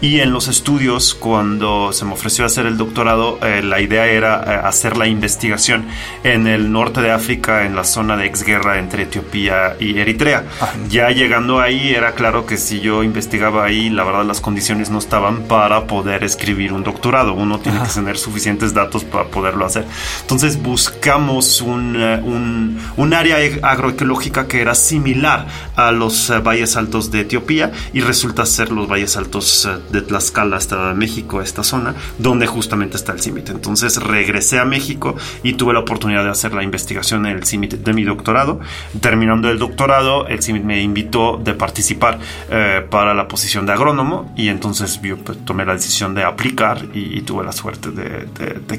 y 0.00 0.20
en 0.20 0.32
los 0.32 0.48
estudios, 0.48 1.14
cuando 1.14 1.92
se 1.92 2.04
me 2.04 2.12
ofreció 2.12 2.44
hacer 2.44 2.66
el 2.66 2.76
doctorado, 2.76 3.38
la 3.40 3.80
idea 3.80 4.06
era 4.06 4.66
hacer 4.66 4.96
la 4.96 5.06
investigación 5.06 5.86
en 6.24 6.46
el 6.46 6.70
norte 6.72 7.00
de 7.00 7.10
África, 7.10 7.64
en 7.64 7.74
la 7.74 7.84
zona 7.84 8.16
de 8.16 8.26
exguerra 8.26 8.78
entre 8.78 9.04
Etiopía 9.04 9.76
y 9.78 9.98
Eritrea. 9.98 10.44
Ya 10.88 11.10
llegando 11.10 11.60
ahí 11.60 11.94
era 11.94 12.12
claro 12.12 12.44
que 12.46 12.56
si 12.56 12.80
yo 12.80 13.02
investigaba 13.02 13.64
ahí, 13.64 13.88
la 13.88 14.04
verdad 14.04 14.24
las 14.24 14.40
condiciones 14.40 14.90
no 14.90 14.98
estaban 14.98 15.42
para 15.42 15.86
poder 15.86 16.24
escribir 16.24 16.72
un 16.72 16.82
doctorado. 16.82 17.32
Uno 17.32 17.58
tiene 17.60 17.80
que 17.82 17.88
tener 17.88 18.18
suficientes 18.24 18.74
datos 18.74 19.04
para 19.04 19.24
poderlo 19.26 19.64
hacer. 19.66 19.84
Entonces 20.22 20.60
buscamos 20.60 21.60
un, 21.60 21.96
eh, 21.96 22.20
un, 22.24 22.78
un 22.96 23.14
área 23.14 23.36
agroecológica 23.62 24.48
que 24.48 24.60
era 24.60 24.74
similar 24.74 25.46
a 25.76 25.92
los 25.92 26.30
eh, 26.30 26.38
valles 26.38 26.76
altos 26.76 27.10
de 27.10 27.20
Etiopía 27.20 27.72
y 27.92 28.00
resulta 28.00 28.46
ser 28.46 28.72
los 28.72 28.88
valles 28.88 29.16
altos 29.16 29.66
eh, 29.66 29.78
de 29.90 30.02
Tlaxcala 30.02 30.56
hasta 30.56 30.94
México, 30.94 31.42
esta 31.42 31.62
zona, 31.62 31.94
donde 32.18 32.46
justamente 32.46 32.96
está 32.96 33.12
el 33.12 33.20
CIMIT. 33.20 33.50
Entonces 33.50 33.96
regresé 34.02 34.58
a 34.58 34.64
México 34.64 35.16
y 35.42 35.54
tuve 35.54 35.72
la 35.72 35.80
oportunidad 35.80 36.24
de 36.24 36.30
hacer 36.30 36.52
la 36.54 36.62
investigación 36.62 37.26
en 37.26 37.36
el 37.36 37.44
CIMIT 37.44 37.74
de 37.74 37.92
mi 37.92 38.04
doctorado. 38.04 38.60
Terminando 39.00 39.50
el 39.50 39.58
doctorado, 39.58 40.26
el 40.26 40.42
CIMIT 40.42 40.64
me 40.64 40.82
invitó 40.82 41.40
de 41.42 41.54
participar 41.54 42.18
eh, 42.50 42.86
para 42.88 43.14
la 43.14 43.28
posición 43.28 43.66
de 43.66 43.72
agrónomo 43.72 44.32
y 44.36 44.48
entonces 44.48 45.00
yo 45.02 45.16
pues, 45.18 45.44
tomé 45.44 45.64
la 45.64 45.74
decisión 45.74 46.14
de 46.14 46.24
aplicar 46.24 46.86
y, 46.94 47.22
tuve 47.24 47.42
la 47.42 47.52
suerte 47.52 47.90
de, 47.90 48.13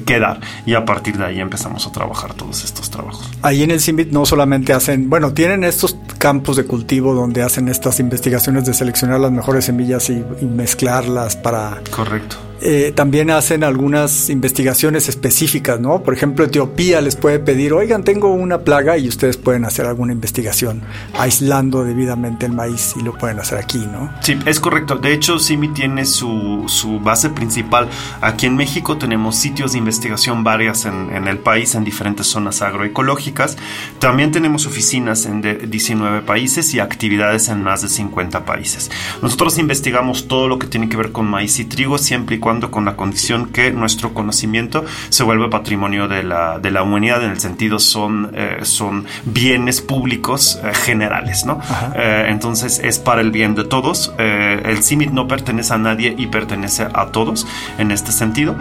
quedar 0.04 0.40
y 0.64 0.74
a 0.74 0.84
partir 0.84 1.16
de 1.18 1.24
ahí 1.24 1.40
empezamos 1.40 1.86
a 1.86 1.92
trabajar 1.92 2.34
todos 2.34 2.64
estos 2.64 2.90
trabajos. 2.90 3.30
Ahí 3.42 3.62
en 3.62 3.70
el 3.70 3.80
CIMBIT 3.80 4.12
no 4.12 4.26
solamente 4.26 4.72
hacen, 4.72 5.08
bueno, 5.08 5.32
tienen 5.32 5.64
estos 5.64 5.96
campos 6.18 6.56
de 6.56 6.64
cultivo 6.64 7.14
donde 7.14 7.42
hacen 7.42 7.68
estas 7.68 8.00
investigaciones 8.00 8.64
de 8.64 8.74
seleccionar 8.74 9.20
las 9.20 9.32
mejores 9.32 9.64
semillas 9.64 10.10
y 10.10 10.24
mezclarlas 10.44 11.36
para... 11.36 11.80
Correcto 11.90 12.36
eh, 12.60 12.92
también 12.94 13.30
hacen 13.30 13.64
algunas 13.64 14.30
investigaciones 14.30 15.08
específicas, 15.08 15.78
¿no? 15.78 16.02
Por 16.02 16.14
ejemplo, 16.14 16.44
Etiopía 16.44 17.00
les 17.00 17.16
puede 17.16 17.38
pedir, 17.38 17.72
oigan, 17.72 18.02
tengo 18.02 18.32
una 18.32 18.60
plaga 18.60 18.96
y 18.96 19.08
ustedes 19.08 19.36
pueden 19.36 19.64
hacer 19.64 19.86
alguna 19.86 20.12
investigación 20.12 20.82
aislando 21.18 21.84
debidamente 21.84 22.46
el 22.46 22.52
maíz 22.52 22.94
y 22.98 23.02
lo 23.02 23.12
pueden 23.12 23.38
hacer 23.38 23.58
aquí, 23.58 23.78
¿no? 23.78 24.10
Sí, 24.20 24.38
es 24.46 24.58
correcto. 24.58 24.96
De 24.96 25.12
hecho, 25.12 25.38
CIMI 25.38 25.68
tiene 25.68 26.06
su, 26.06 26.64
su 26.66 26.98
base 27.00 27.28
principal. 27.30 27.88
Aquí 28.20 28.46
en 28.46 28.56
México 28.56 28.96
tenemos 28.96 29.36
sitios 29.36 29.72
de 29.72 29.78
investigación 29.78 30.42
varias 30.42 30.86
en, 30.86 31.14
en, 31.14 31.28
el 31.28 31.38
país, 31.38 31.74
en 31.74 31.84
diferentes 31.84 32.26
zonas 32.26 32.62
agroecológicas. 32.62 33.56
También 33.98 34.32
tenemos 34.32 34.66
oficinas 34.66 35.26
en 35.26 35.42
19 35.42 36.22
países 36.22 36.72
y 36.74 36.80
actividades 36.80 37.48
en 37.48 37.62
más 37.62 37.82
de 37.82 37.88
50 37.88 38.44
países. 38.44 38.90
Nosotros 39.22 39.58
investigamos 39.58 40.26
todo 40.26 40.48
lo 40.48 40.58
que 40.58 40.66
tiene 40.66 40.88
que 40.88 40.96
ver 40.96 41.12
con 41.12 41.26
maíz 41.26 41.58
y 41.58 41.64
trigo, 41.64 41.98
siempre 41.98 42.36
y 42.36 42.38
cuando 42.46 42.70
con 42.70 42.84
la 42.84 42.94
condición 42.94 43.46
que 43.46 43.72
nuestro 43.72 44.14
conocimiento 44.14 44.84
se 45.08 45.24
vuelve 45.24 45.48
patrimonio 45.48 46.06
de 46.06 46.22
la, 46.22 46.60
de 46.60 46.70
la 46.70 46.84
humanidad, 46.84 47.24
en 47.24 47.32
el 47.32 47.40
sentido 47.40 47.80
son, 47.80 48.30
eh, 48.34 48.58
son 48.62 49.04
bienes 49.24 49.80
públicos 49.80 50.56
eh, 50.62 50.72
generales, 50.72 51.44
¿no? 51.44 51.60
Eh, 51.96 52.26
entonces 52.28 52.80
es 52.84 53.00
para 53.00 53.20
el 53.20 53.32
bien 53.32 53.56
de 53.56 53.64
todos. 53.64 54.12
el 54.16 54.80
CIMIT 54.84 55.10
no 55.10 55.26
pertenece 55.26 55.74
a 55.74 55.78
nadie 55.78 56.14
y 56.16 56.28
pertenece 56.28 56.84
a 56.84 57.06
todos 57.06 57.48
en 57.78 57.90
este 57.90 58.12
sentido. 58.12 58.54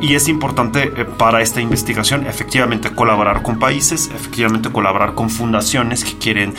y 0.00 0.14
es 0.14 0.26
importante 0.26 0.86
para 1.18 1.42
esta 1.42 1.60
investigación 1.60 2.26
efectivamente 2.26 2.88
colaborar 2.90 3.42
con 3.42 3.58
países, 3.58 4.10
efectivamente 4.14 4.70
colaborar 4.70 5.14
con 5.14 5.28
fundaciones 5.28 6.04
que 6.04 6.16
quieren 6.16 6.54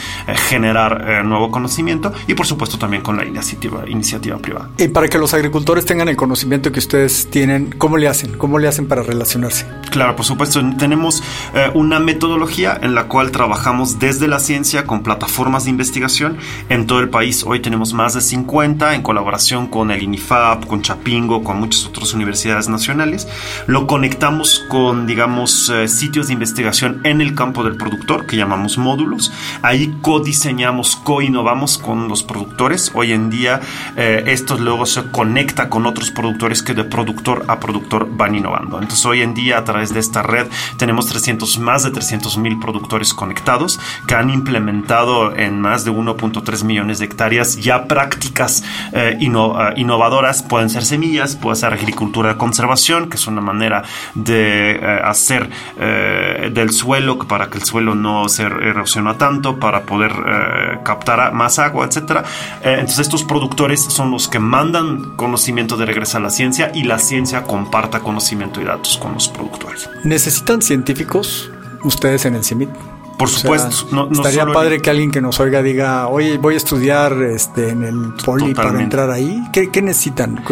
generar 0.49 1.25
nuevo 1.25 1.49
conocimiento 1.49 2.13
y 2.27 2.36
por 2.36 2.45
supuesto 2.45 2.77
también 2.77 3.01
con 3.01 3.17
la 3.17 3.25
iniciativa, 3.25 3.84
iniciativa 3.88 4.38
privada. 4.38 4.69
Y 4.77 4.89
para 4.89 5.08
que 5.08 5.17
los 5.17 5.34
agricultores 5.34 5.86
tengan 5.86 6.08
el 6.08 6.15
conocimiento 6.15 6.35
que 6.71 6.80
ustedes 6.80 7.30
tienen, 7.30 7.74
¿cómo 7.78 7.98
le 7.98 8.10
hacen? 8.10 8.38
¿Cómo 8.38 8.60
le 8.60 8.67
hacen 8.67 8.88
para 8.88 9.04
relacionarse? 9.04 9.65
Claro, 9.89 10.17
por 10.17 10.26
supuesto. 10.26 10.62
Tenemos 10.78 11.24
eh, 11.54 11.71
una 11.74 12.00
metodología 12.00 12.78
en 12.82 12.93
la 12.93 13.06
cual 13.06 13.32
trabajamos 13.32 14.00
desde 14.00 14.28
la 14.28 14.39
ciencia 14.39 14.86
con 14.86 15.02
plataformas 15.02 15.63
de 15.63 15.69
investigación 15.69 16.38
en 16.67 16.88
todo 16.88 17.00
el 17.00 17.10
país. 17.10 17.45
Hoy 17.48 17.62
tenemos 17.62 17.93
más 17.93 18.15
de 18.15 18.21
50 18.21 18.95
en 18.95 19.02
colaboración 19.02 19.67
con 19.67 19.91
el 19.91 20.04
INIFAP, 20.04 20.65
con 20.65 20.82
Chapingo, 20.82 21.41
con 21.41 21.58
muchas 21.58 21.86
otras 21.86 22.13
universidades 22.13 22.67
nacionales. 22.67 23.30
Lo 23.67 23.88
conectamos 23.88 24.65
con, 24.69 25.08
digamos, 25.08 25.69
eh, 25.69 25.88
sitios 25.88 26.28
de 26.28 26.34
investigación 26.34 27.00
en 27.06 27.21
el 27.21 27.34
campo 27.34 27.63
del 27.63 27.78
productor 27.78 28.28
que 28.28 28.36
llamamos 28.36 28.78
módulos. 28.78 29.32
Ahí 29.62 29.95
codiseñamos, 30.02 30.98
co-innovamos 30.98 31.78
con 31.78 32.10
los 32.10 32.24
productores. 32.24 32.91
Hoy 32.93 33.13
en 33.13 33.30
día 33.30 33.62
eh, 33.95 34.26
esto 34.28 34.58
luego 34.58 34.86
se 34.86 35.10
conecta 35.12 35.69
con 35.69 35.86
otros 35.86 36.12
productores 36.12 36.24
que 36.65 36.73
de 36.73 36.83
productor 36.83 37.45
a 37.47 37.59
productor 37.59 38.07
van 38.09 38.35
innovando. 38.35 38.79
Entonces 38.79 39.05
hoy 39.05 39.21
en 39.21 39.33
día 39.33 39.57
a 39.57 39.63
través 39.63 39.93
de 39.93 39.99
esta 39.99 40.23
red 40.23 40.47
tenemos 40.77 41.07
300, 41.07 41.59
más 41.59 41.83
de 41.83 41.91
300 41.91 42.38
mil 42.38 42.59
productores 42.59 43.13
conectados 43.13 43.79
que 44.07 44.15
han 44.15 44.29
implementado 44.29 45.35
en 45.35 45.61
más 45.61 45.85
de 45.85 45.91
1.3 45.91 46.63
millones 46.63 46.99
de 46.99 47.05
hectáreas 47.05 47.57
ya 47.57 47.88
prácticas 47.88 48.63
eh, 48.93 49.17
eh, 49.19 49.73
innovadoras. 49.75 50.43
Pueden 50.43 50.69
ser 50.69 50.83
semillas, 50.83 51.35
puede 51.35 51.57
ser 51.57 51.73
agricultura 51.73 52.29
de 52.29 52.38
conservación, 52.38 53.09
que 53.09 53.17
es 53.17 53.27
una 53.27 53.41
manera 53.41 53.83
de 54.15 54.71
eh, 54.71 55.01
hacer 55.03 55.49
del 55.75 56.71
suelo 56.71 57.19
para 57.19 57.49
que 57.49 57.57
el 57.57 57.63
suelo 57.63 57.95
no 57.95 58.27
se 58.29 58.43
erosiona 58.43 59.17
tanto, 59.17 59.59
para 59.59 59.83
poder 59.83 60.11
captar 60.83 61.33
más 61.33 61.59
agua, 61.59 61.85
etc. 61.85 62.25
entonces 62.63 62.99
estos 62.99 63.23
productores 63.23 63.81
son 63.81 64.11
los 64.11 64.27
que 64.27 64.39
mandan 64.39 65.15
conocimiento 65.15 65.77
de 65.77 65.85
regreso 65.85 66.14
a 66.15 66.19
la 66.19 66.30
ciencia 66.30 66.71
y 66.73 66.84
la 66.84 66.99
ciencia 66.99 67.43
comparta 67.43 67.99
conocimiento 67.99 68.62
y 68.62 68.65
datos 68.65 68.97
con 68.97 69.13
los 69.13 69.28
productores. 69.28 69.89
¿Necesitan 70.04 70.62
científicos 70.62 71.51
ustedes 71.84 72.25
en 72.25 72.36
el 72.36 72.43
CIMIT? 72.43 72.69
Por 73.17 73.30
supuesto. 73.30 73.88
no, 73.91 74.12
estaría 74.12 74.45
padre 74.47 74.82
que 74.82 74.89
alguien 74.89 75.12
que 75.12 75.21
nos 75.21 75.39
oiga 75.39 75.62
diga, 75.62 76.08
oye, 76.08 76.38
voy 76.38 76.56
a 76.56 76.58
estudiar 76.58 77.13
este, 77.21 77.69
en 77.69 77.84
el 77.84 78.13
poli 78.25 78.54
para 78.54 78.82
entrar 78.82 79.10
ahí. 79.10 79.41
¿Qué, 79.54 79.71
qué 79.71 79.82
necesitan? 79.82 80.43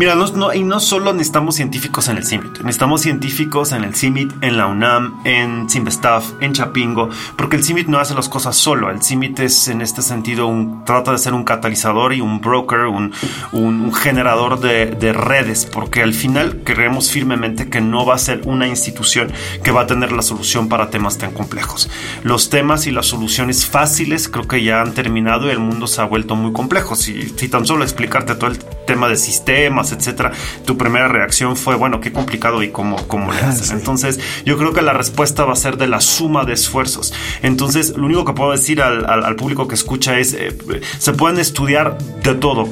Mira, 0.00 0.14
no, 0.14 0.54
y 0.54 0.64
no 0.64 0.80
solo 0.80 1.12
necesitamos 1.12 1.56
científicos 1.56 2.08
en 2.08 2.16
el 2.16 2.24
CIMIT, 2.24 2.60
necesitamos 2.60 3.02
científicos 3.02 3.72
en 3.72 3.84
el 3.84 3.94
CIMIT, 3.94 4.32
en 4.40 4.56
la 4.56 4.66
UNAM, 4.66 5.20
en 5.26 5.68
Simvestaff, 5.68 6.24
en 6.40 6.54
Chapingo, 6.54 7.10
porque 7.36 7.56
el 7.56 7.64
CIMIT 7.64 7.86
no 7.86 7.98
hace 7.98 8.14
las 8.14 8.30
cosas 8.30 8.56
solo. 8.56 8.90
El 8.90 9.02
CIMIT 9.02 9.40
es 9.40 9.68
en 9.68 9.82
este 9.82 10.00
sentido 10.00 10.46
un, 10.46 10.86
trata 10.86 11.12
de 11.12 11.18
ser 11.18 11.34
un 11.34 11.44
catalizador 11.44 12.14
y 12.14 12.22
un 12.22 12.40
broker, 12.40 12.86
un, 12.86 13.12
un, 13.52 13.92
generador 13.92 14.58
de, 14.60 14.86
de, 14.86 15.12
redes, 15.12 15.66
porque 15.66 16.02
al 16.02 16.14
final 16.14 16.62
creemos 16.64 17.10
firmemente 17.10 17.68
que 17.68 17.82
no 17.82 18.06
va 18.06 18.14
a 18.14 18.18
ser 18.18 18.40
una 18.46 18.66
institución 18.66 19.30
que 19.62 19.70
va 19.70 19.82
a 19.82 19.86
tener 19.86 20.12
la 20.12 20.22
solución 20.22 20.70
para 20.70 20.88
temas 20.88 21.18
tan 21.18 21.32
complejos. 21.32 21.90
Los 22.22 22.48
temas 22.48 22.86
y 22.86 22.90
las 22.90 23.04
soluciones 23.04 23.66
fáciles 23.66 24.30
creo 24.30 24.48
que 24.48 24.64
ya 24.64 24.80
han 24.80 24.94
terminado 24.94 25.48
y 25.48 25.50
el 25.50 25.58
mundo 25.58 25.86
se 25.86 26.00
ha 26.00 26.04
vuelto 26.04 26.36
muy 26.36 26.54
complejo. 26.54 26.96
Si, 26.96 27.28
si 27.36 27.50
tan 27.50 27.66
solo 27.66 27.84
explicarte 27.84 28.34
todo 28.34 28.50
el 28.50 28.58
tema 28.86 29.06
de 29.06 29.18
sistemas, 29.18 29.89
etcétera, 29.92 30.32
tu 30.64 30.76
primera 30.76 31.08
reacción 31.08 31.56
fue, 31.56 31.74
bueno, 31.74 32.00
qué 32.00 32.12
complicado 32.12 32.62
y 32.62 32.70
cómo, 32.70 32.96
cómo 33.08 33.32
le 33.32 33.40
haces. 33.42 33.70
Entonces, 33.70 34.20
yo 34.44 34.56
creo 34.58 34.72
que 34.72 34.82
la 34.82 34.92
respuesta 34.92 35.44
va 35.44 35.52
a 35.52 35.56
ser 35.56 35.76
de 35.76 35.86
la 35.86 36.00
suma 36.00 36.44
de 36.44 36.54
esfuerzos. 36.54 37.12
Entonces, 37.42 37.96
lo 37.96 38.06
único 38.06 38.24
que 38.24 38.32
puedo 38.32 38.52
decir 38.52 38.82
al, 38.82 39.08
al, 39.08 39.36
público 39.36 39.68
que 39.68 39.74
escucha 39.74 40.18
es, 40.18 40.34
eh, 40.34 40.56
se 40.98 41.12
pueden 41.12 41.38
estudiar 41.38 41.98
de 42.22 42.34
todo. 42.34 42.68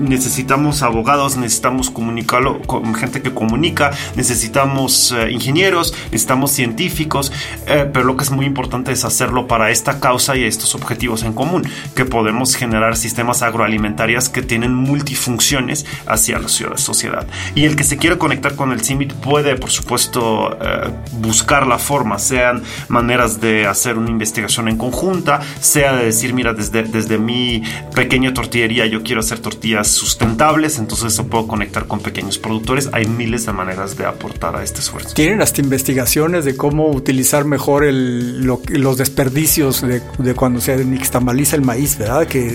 necesitamos 0.00 0.82
abogados, 0.82 1.36
necesitamos 1.36 1.90
comunicarlo 1.90 2.60
con 2.62 2.94
gente 2.94 3.22
que 3.22 3.32
comunica, 3.32 3.90
necesitamos 4.16 5.12
eh, 5.12 5.30
ingenieros, 5.30 5.94
necesitamos 6.04 6.50
científicos, 6.50 7.32
eh, 7.66 7.88
pero 7.92 8.04
lo 8.04 8.16
que 8.16 8.24
es 8.24 8.30
muy 8.30 8.46
importante 8.46 8.92
es 8.92 9.04
hacerlo 9.04 9.46
para 9.46 9.70
esta 9.70 10.00
causa 10.00 10.36
y 10.36 10.44
estos 10.44 10.74
objetivos 10.74 11.22
en 11.22 11.32
común, 11.32 11.68
que 11.94 12.04
podemos 12.04 12.54
generar 12.54 12.96
sistemas 12.96 13.42
agroalimentarios 13.42 14.28
que 14.28 14.42
tienen 14.42 14.74
multifunción 14.74 15.68
hacia 16.06 16.38
la 16.38 16.48
sociedad. 16.76 17.26
Y 17.54 17.64
el 17.64 17.76
que 17.76 17.84
se 17.84 17.96
quiera 17.96 18.16
conectar 18.16 18.54
con 18.54 18.72
el 18.72 18.80
CIMIT 18.80 19.12
puede, 19.14 19.56
por 19.56 19.70
supuesto, 19.70 20.56
eh, 20.60 20.90
buscar 21.12 21.66
la 21.66 21.78
forma, 21.78 22.18
sean 22.18 22.62
maneras 22.88 23.40
de 23.40 23.66
hacer 23.66 23.96
una 23.96 24.10
investigación 24.10 24.68
en 24.68 24.76
conjunta, 24.76 25.40
sea 25.60 25.94
de 25.94 26.06
decir, 26.06 26.34
mira, 26.34 26.54
desde, 26.54 26.82
desde 26.82 27.18
mi 27.18 27.62
pequeña 27.94 28.32
tortillería 28.34 28.86
yo 28.86 29.02
quiero 29.02 29.20
hacer 29.20 29.38
tortillas 29.38 29.88
sustentables, 29.88 30.78
entonces 30.78 31.14
se 31.14 31.22
puedo 31.24 31.46
conectar 31.46 31.86
con 31.86 32.00
pequeños 32.00 32.38
productores. 32.38 32.88
Hay 32.92 33.06
miles 33.06 33.46
de 33.46 33.52
maneras 33.52 33.96
de 33.96 34.06
aportar 34.06 34.56
a 34.56 34.62
este 34.62 34.80
esfuerzo. 34.80 35.14
¿Tienen 35.14 35.42
hasta 35.42 35.60
investigaciones 35.60 36.44
de 36.44 36.56
cómo 36.56 36.90
utilizar 36.90 37.44
mejor 37.44 37.84
el, 37.84 38.44
los 38.44 38.96
desperdicios 38.96 39.82
de, 39.82 40.02
de, 40.18 40.34
cuando 40.34 40.60
se 40.60 40.84
nixtamaliza 40.84 41.56
el 41.56 41.62
maíz, 41.62 41.98
¿verdad? 41.98 42.26
Que, 42.26 42.54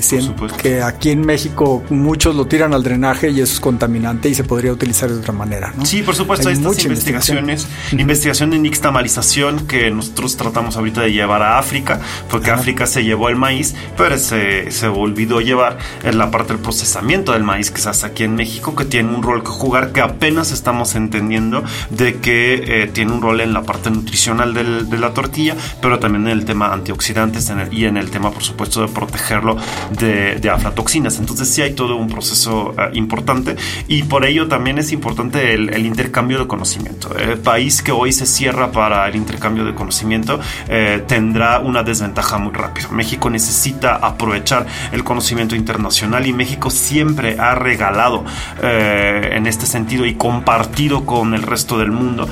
que 0.62 0.82
aquí 0.82 1.12
en 1.12 1.22
México 1.26 1.84
muchos 1.90 2.36
lo 2.36 2.46
tiran 2.46 2.74
al 2.74 2.84
drenaje 2.84 3.30
y 3.30 3.42
eso 3.42 3.54
es 3.54 3.60
contaminante 3.60 3.83
y 4.30 4.36
se 4.36 4.44
podría 4.44 4.72
utilizar 4.72 5.10
de 5.10 5.18
otra 5.18 5.34
manera, 5.34 5.74
¿no? 5.76 5.86
Sí, 5.86 6.04
por 6.04 6.16
supuesto, 6.16 6.50
hay 6.50 6.56
estas 6.56 6.84
investigaciones, 6.84 7.68
investigación. 7.92 8.50
de 8.52 8.60
nixtamalización 8.60 9.68
que 9.68 9.92
nosotros 9.92 10.38
tratamos 10.38 10.78
ahorita 10.78 11.02
de 11.02 11.12
llevar 11.12 11.42
a 11.42 11.60
África, 11.60 12.00
porque 12.30 12.52
África 12.52 12.86
se 12.86 13.04
llevó 13.04 13.30
el 13.30 13.36
maíz, 13.36 13.76
pero 13.98 14.18
se, 14.18 14.72
se 14.72 14.88
olvidó 14.88 15.42
llevar 15.42 15.78
en 16.04 16.18
la 16.18 16.32
parte 16.32 16.54
del 16.54 16.62
procesamiento 16.62 17.34
del 17.34 17.44
maíz 17.44 17.72
que 17.72 17.82
se 17.82 17.90
hace 17.90 18.06
aquí 18.06 18.24
en 18.24 18.36
México, 18.36 18.76
que 18.76 18.86
tiene 18.86 19.14
un 19.14 19.24
rol 19.24 19.44
que 19.44 19.50
jugar 19.50 19.92
que 19.92 20.02
apenas 20.02 20.52
estamos 20.52 20.96
entendiendo 20.96 21.64
de 21.90 22.20
que 22.20 22.84
eh, 22.84 22.88
tiene 22.88 23.12
un 23.12 23.22
rol 23.22 23.42
en 23.42 23.54
la 23.54 23.64
parte 23.64 23.90
nutricional 23.90 24.54
del, 24.54 24.90
de 24.90 24.98
la 24.98 25.14
tortilla, 25.14 25.56
pero 25.82 26.00
también 26.00 26.28
en 26.28 26.34
el 26.40 26.46
tema 26.46 26.74
antioxidantes 26.74 27.52
y 27.72 27.86
en 27.86 27.98
el 27.98 28.10
tema, 28.10 28.32
por 28.32 28.44
supuesto, 28.44 28.82
de 28.82 28.88
protegerlo 28.88 29.58
de, 29.92 30.36
de 30.36 30.50
aflatoxinas. 30.50 31.20
Entonces 31.20 31.50
sí 31.50 31.62
hay 31.62 31.74
todo 31.74 31.96
un 31.96 32.08
proceso 32.08 32.74
eh, 32.78 32.92
importante 32.94 33.56
y 33.88 34.04
por 34.04 34.26
ello 34.26 34.48
también 34.48 34.78
es 34.78 34.92
importante 34.92 35.54
el, 35.54 35.84
intercambio 35.86 36.40
de 36.40 36.48
conocimiento. 36.48 37.16
El 37.18 37.40
país 37.40 37.82
que 37.82 37.92
hoy 37.92 38.12
se 38.14 38.26
cierra 38.26 38.72
para 38.72 39.08
el 39.08 39.16
intercambio 39.16 39.66
de 39.66 39.74
conocimiento 39.74 40.40
eh, 40.68 41.04
tendrá 41.08 41.60
una 41.60 41.84
desventaja 41.84 42.38
muy 42.38 42.54
rápida. 42.54 42.90
México 42.92 43.30
necesita 43.30 43.96
aprovechar 43.96 44.66
el 44.92 45.04
conocimiento 45.04 45.56
internacional 45.56 46.26
y 46.26 46.34
México 46.34 46.70
siempre 46.70 47.38
ha 47.40 47.56
regalado 47.56 48.24
eh, 48.62 49.32
en 49.34 49.48
este 49.48 49.66
sentido 49.66 50.06
y 50.06 50.16
compartido 50.16 51.06
con 51.06 51.34
el 51.34 51.44
resto 51.44 51.78
del 51.78 51.92
mundo 51.92 52.28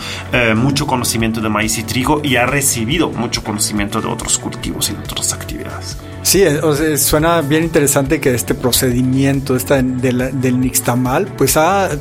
mucho 0.56 0.88
conocimiento 0.88 1.41
de 1.41 1.49
maíz 1.49 1.77
y 1.77 1.84
trigo 1.84 2.21
y 2.23 2.36
ha 2.36 2.45
recibido 2.45 3.10
mucho 3.10 3.43
conocimiento 3.43 4.01
de 4.01 4.08
otros 4.08 4.38
cultivos 4.38 4.89
y 4.89 4.93
de 4.93 4.99
otras 4.99 5.34
actividades. 5.34 5.97
Sí, 6.23 6.43
suena 6.97 7.41
bien 7.41 7.63
interesante 7.63 8.19
que 8.19 8.34
este 8.34 8.54
procedimiento 8.54 9.56
esta 9.56 9.82
del 9.82 10.60
nixtamal, 10.60 11.27
pues 11.37 11.57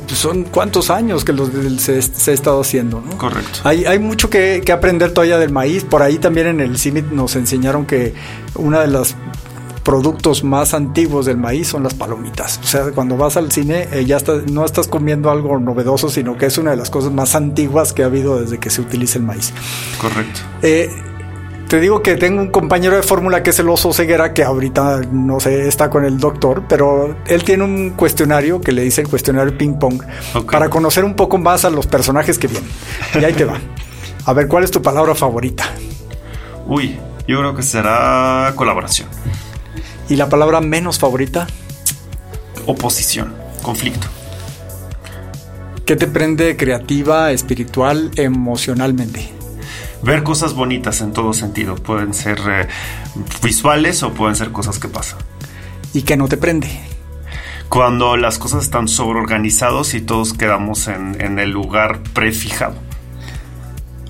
son 0.07 0.43
cuántos 0.43 0.89
años 0.89 1.25
que 1.25 1.33
los, 1.33 1.49
se, 1.79 2.31
ha 2.31 2.33
estado 2.33 2.61
haciendo, 2.61 3.01
¿no? 3.01 3.17
Correcto. 3.17 3.59
Hay, 3.63 3.85
hay 3.85 3.99
mucho 3.99 4.29
que, 4.29 4.63
aprender 4.71 5.13
todavía 5.13 5.37
del 5.37 5.51
maíz. 5.51 5.83
Por 5.83 6.01
ahí 6.01 6.17
también 6.17 6.47
en 6.47 6.59
el 6.59 6.77
CIMIT 6.77 7.11
nos 7.11 7.35
enseñaron 7.35 7.85
que 7.85 8.13
una 8.55 8.81
de 8.81 8.87
los 8.87 9.15
productos 9.83 10.43
más 10.43 10.73
antiguos 10.73 11.25
del 11.25 11.37
maíz 11.37 11.67
son 11.67 11.83
las 11.83 11.93
palomitas. 11.93 12.59
O 12.63 12.67
sea, 12.67 12.91
cuando 12.91 13.17
vas 13.17 13.37
al 13.37 13.51
cine 13.51 13.87
eh, 13.91 14.05
ya 14.05 14.19
no 14.51 14.63
estás 14.65 14.87
comiendo 14.87 15.31
algo 15.31 15.59
novedoso, 15.59 16.09
sino 16.09 16.37
que 16.37 16.45
es 16.45 16.57
una 16.57 16.71
de 16.71 16.77
las 16.77 16.89
cosas 16.89 17.11
más 17.11 17.35
antiguas 17.35 17.93
que 17.93 18.03
ha 18.03 18.05
habido 18.05 18.39
desde 18.39 18.59
que 18.59 18.69
se 18.69 18.81
utiliza 18.81 19.17
el 19.17 19.25
maíz. 19.25 19.53
Correcto. 19.99 20.39
Eh, 20.61 20.89
te 21.71 21.79
digo 21.79 22.03
que 22.03 22.17
tengo 22.17 22.41
un 22.41 22.49
compañero 22.49 22.97
de 22.97 23.01
fórmula 23.01 23.43
que 23.43 23.51
es 23.51 23.59
el 23.59 23.69
oso 23.69 23.93
ceguera, 23.93 24.33
que 24.33 24.43
ahorita 24.43 25.03
no 25.09 25.39
sé, 25.39 25.69
está 25.69 25.89
con 25.89 26.03
el 26.03 26.17
doctor, 26.17 26.65
pero 26.67 27.15
él 27.27 27.45
tiene 27.45 27.63
un 27.63 27.91
cuestionario 27.91 28.59
que 28.59 28.73
le 28.73 28.81
dice 28.81 28.99
el 28.99 29.07
cuestionario 29.07 29.57
ping 29.57 29.75
pong 29.79 30.03
para 30.51 30.69
conocer 30.69 31.05
un 31.05 31.13
poco 31.13 31.37
más 31.37 31.63
a 31.63 31.69
los 31.69 31.87
personajes 31.87 32.37
que 32.37 32.47
vienen. 32.47 32.69
Y 33.17 33.23
ahí 33.23 33.31
te 33.31 33.45
va. 33.45 33.57
A 34.25 34.33
ver, 34.33 34.49
¿cuál 34.49 34.65
es 34.65 34.71
tu 34.71 34.81
palabra 34.81 35.15
favorita? 35.15 35.63
Uy, 36.67 36.99
yo 37.25 37.39
creo 37.39 37.55
que 37.55 37.63
será 37.63 38.51
colaboración. 38.57 39.07
¿Y 40.09 40.17
la 40.17 40.27
palabra 40.27 40.59
menos 40.59 40.99
favorita? 40.99 41.47
Oposición, 42.65 43.33
conflicto. 43.61 44.07
¿Qué 45.85 45.95
te 45.95 46.07
prende 46.07 46.57
creativa, 46.57 47.31
espiritual, 47.31 48.11
emocionalmente? 48.17 49.40
Ver 50.03 50.23
cosas 50.23 50.53
bonitas 50.53 51.01
en 51.01 51.13
todo 51.13 51.33
sentido. 51.33 51.75
Pueden 51.75 52.13
ser 52.13 52.39
eh, 52.49 52.67
visuales 53.43 54.03
o 54.03 54.13
pueden 54.13 54.35
ser 54.35 54.51
cosas 54.51 54.79
que 54.79 54.87
pasan. 54.87 55.19
¿Y 55.93 56.03
qué 56.03 56.17
no 56.17 56.27
te 56.27 56.37
prende? 56.37 56.81
Cuando 57.69 58.17
las 58.17 58.37
cosas 58.37 58.63
están 58.63 58.87
sobreorganizados 58.87 59.93
y 59.93 60.01
todos 60.01 60.33
quedamos 60.33 60.87
en, 60.87 61.21
en 61.21 61.39
el 61.39 61.51
lugar 61.51 62.01
prefijado. 62.13 62.75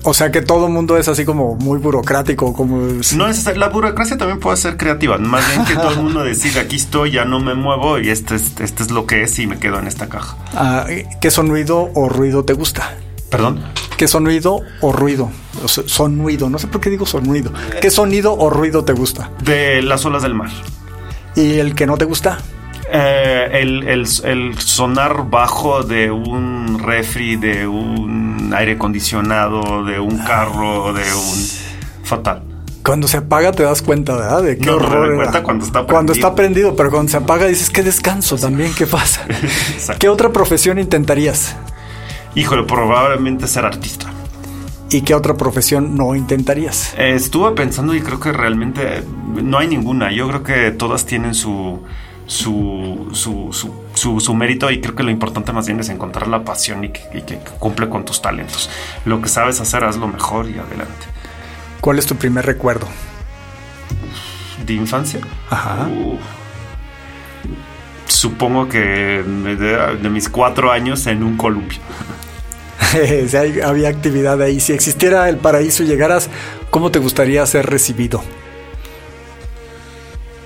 O 0.04 0.14
sea 0.14 0.32
que 0.32 0.42
todo 0.42 0.66
el 0.66 0.72
mundo 0.72 0.98
es 0.98 1.06
así 1.06 1.24
como 1.24 1.54
muy 1.54 1.78
burocrático, 1.78 2.52
como... 2.52 2.88
No 3.14 3.28
es 3.28 3.56
la 3.56 3.68
burocracia 3.68 4.18
también 4.18 4.40
puede 4.40 4.56
ser 4.56 4.76
creativa, 4.76 5.16
más 5.18 5.48
bien 5.48 5.64
que 5.64 5.74
todo 5.76 5.90
el 5.90 6.02
mundo 6.02 6.24
decida 6.24 6.62
aquí 6.62 6.74
estoy, 6.74 7.12
ya 7.12 7.24
no 7.24 7.38
me 7.38 7.54
muevo 7.54 8.00
y 8.00 8.10
este 8.10 8.34
es, 8.34 8.52
este 8.58 8.82
es 8.82 8.90
lo 8.90 9.06
que 9.06 9.22
es 9.22 9.38
y 9.38 9.46
me 9.46 9.58
quedo 9.60 9.78
en 9.78 9.86
esta 9.86 10.08
caja. 10.08 10.36
Ah, 10.54 10.86
¿Qué 11.20 11.30
sonido 11.30 11.90
o 11.94 12.08
ruido 12.08 12.44
te 12.44 12.52
gusta? 12.52 12.96
¿Perdón? 13.32 13.60
¿Qué 13.96 14.06
sonido 14.06 14.60
o 14.80 14.92
ruido? 14.92 15.30
Sonido, 15.66 16.48
no 16.50 16.58
sé 16.58 16.66
por 16.68 16.80
qué 16.80 16.90
digo 16.90 17.06
sonido. 17.06 17.50
¿Qué 17.80 17.90
sonido 17.90 18.34
o 18.36 18.50
ruido 18.50 18.84
te 18.84 18.92
gusta? 18.92 19.30
De 19.42 19.82
las 19.82 20.04
olas 20.04 20.22
del 20.22 20.34
mar. 20.34 20.50
¿Y 21.34 21.54
el 21.58 21.74
que 21.74 21.86
no 21.86 21.96
te 21.96 22.04
gusta? 22.04 22.38
Eh, 22.92 23.48
el, 23.54 23.88
el, 23.88 24.06
el, 24.24 24.58
sonar 24.58 25.30
bajo 25.30 25.82
de 25.82 26.10
un 26.10 26.78
refri, 26.78 27.36
de 27.36 27.66
un 27.66 28.52
aire 28.54 28.72
acondicionado, 28.72 29.82
de 29.84 29.98
un 29.98 30.18
carro, 30.18 30.92
de 30.92 31.02
un 31.02 31.48
fatal. 32.04 32.42
Cuando 32.84 33.08
se 33.08 33.16
apaga 33.18 33.52
te 33.52 33.62
das 33.62 33.80
cuenta, 33.80 34.14
¿verdad? 34.16 34.42
De 34.42 34.58
qué 34.58 34.66
No, 34.66 34.74
horror. 34.76 35.14
cuenta 35.16 35.42
cuando 35.42 35.64
está 35.64 35.84
Cuando 35.84 36.12
prendido. 36.12 36.12
está 36.28 36.34
prendido, 36.34 36.76
pero 36.76 36.90
cuando 36.90 37.10
se 37.10 37.16
apaga 37.16 37.46
dices 37.46 37.70
qué 37.70 37.82
descanso 37.82 38.36
también, 38.36 38.74
¿qué 38.74 38.86
pasa? 38.86 39.22
¿Qué 39.98 40.08
otra 40.10 40.30
profesión 40.32 40.78
intentarías? 40.78 41.56
Híjole, 42.34 42.62
probablemente 42.64 43.46
ser 43.46 43.64
artista. 43.64 44.06
¿Y 44.90 45.02
qué 45.02 45.14
otra 45.14 45.36
profesión 45.36 45.96
no 45.96 46.14
intentarías? 46.14 46.94
Eh, 46.98 47.14
estuve 47.14 47.52
pensando 47.52 47.94
y 47.94 48.00
creo 48.02 48.20
que 48.20 48.32
realmente 48.32 49.02
no 49.42 49.58
hay 49.58 49.68
ninguna. 49.68 50.12
Yo 50.12 50.28
creo 50.28 50.42
que 50.42 50.70
todas 50.70 51.06
tienen 51.06 51.34
su, 51.34 51.82
su, 52.26 53.08
su, 53.12 53.48
su, 53.52 53.72
su- 53.94 54.20
su 54.20 54.34
mérito 54.34 54.70
y 54.70 54.80
creo 54.80 54.94
que 54.94 55.02
lo 55.02 55.10
importante 55.10 55.52
más 55.52 55.66
bien 55.66 55.80
es 55.80 55.88
encontrar 55.88 56.28
la 56.28 56.44
pasión 56.44 56.84
y 56.84 56.90
que, 56.90 57.00
y 57.14 57.22
que 57.22 57.38
cumple 57.58 57.88
con 57.88 58.04
tus 58.04 58.20
talentos. 58.20 58.68
Lo 59.06 59.20
que 59.22 59.28
sabes 59.28 59.60
hacer, 59.60 59.82
hazlo 59.84 60.08
mejor 60.08 60.46
y 60.48 60.58
adelante. 60.58 61.06
¿Cuál 61.80 61.98
es 61.98 62.06
tu 62.06 62.16
primer 62.16 62.44
recuerdo? 62.44 62.86
¿De 64.66 64.74
infancia? 64.74 65.20
Ajá. 65.50 65.88
Supongo 68.06 68.68
que 68.68 68.78
de, 68.78 69.96
de 69.96 70.08
mis 70.10 70.28
cuatro 70.28 70.70
años 70.70 71.06
en 71.06 71.22
un 71.22 71.36
columpio. 71.36 71.80
si 73.28 73.36
había 73.36 73.88
actividad 73.88 74.40
ahí. 74.42 74.60
Si 74.60 74.72
existiera 74.72 75.28
el 75.28 75.36
paraíso 75.36 75.82
y 75.82 75.86
llegaras, 75.86 76.28
¿cómo 76.70 76.90
te 76.90 76.98
gustaría 76.98 77.44
ser 77.46 77.66
recibido? 77.66 78.22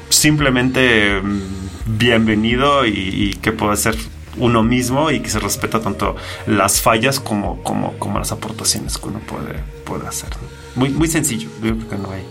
simplemente 0.09 1.21
mm, 1.21 1.41
bienvenido 1.87 2.87
y, 2.87 2.93
y 2.93 3.35
que 3.35 3.53
pueda 3.53 3.77
ser 3.77 3.97
uno 4.39 4.63
mismo 4.63 5.11
y 5.11 5.21
que 5.21 5.31
se 5.31 5.39
respeta 5.39 5.81
tanto 5.81 6.17
las 6.47 6.81
fallas 6.81 7.21
como, 7.21 7.63
como, 7.63 7.99
como 7.99 8.19
las 8.19 8.33
aportaciones 8.33 8.99
que 8.99 9.09
uno 9.09 9.21
puede, 9.21 9.63
puede 9.85 10.07
hacer. 10.07 10.31
Muy, 10.75 10.91
muy 10.91 11.09
sencillo, 11.09 11.49
creo 11.61 11.79
que 11.89 11.97
no 11.97 12.11
hay, 12.11 12.23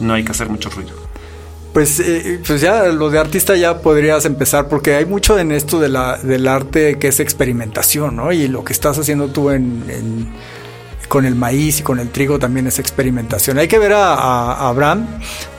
no 0.00 0.14
hay 0.14 0.24
que 0.24 0.32
hacer 0.32 0.48
mucho 0.48 0.70
ruido. 0.70 0.99
Pues, 1.72 2.00
eh, 2.00 2.40
pues 2.44 2.60
ya 2.60 2.86
lo 2.86 3.10
de 3.10 3.18
artista 3.20 3.54
ya 3.56 3.80
podrías 3.80 4.24
empezar 4.24 4.68
porque 4.68 4.94
hay 4.96 5.04
mucho 5.06 5.38
en 5.38 5.52
esto 5.52 5.78
de 5.78 5.88
la, 5.88 6.16
del 6.18 6.48
arte 6.48 6.98
que 6.98 7.08
es 7.08 7.20
experimentación, 7.20 8.16
¿no? 8.16 8.32
Y 8.32 8.48
lo 8.48 8.64
que 8.64 8.72
estás 8.72 8.98
haciendo 8.98 9.28
tú 9.28 9.50
en, 9.50 9.84
en- 9.88 10.32
con 11.10 11.26
el 11.26 11.34
maíz 11.34 11.80
y 11.80 11.82
con 11.82 11.98
el 11.98 12.08
trigo 12.10 12.38
también 12.38 12.68
es 12.68 12.78
experimentación. 12.78 13.58
Hay 13.58 13.66
que 13.66 13.80
ver 13.80 13.92
a, 13.94 14.14
a- 14.14 14.52
a 14.54 14.68
Abraham. 14.68 15.06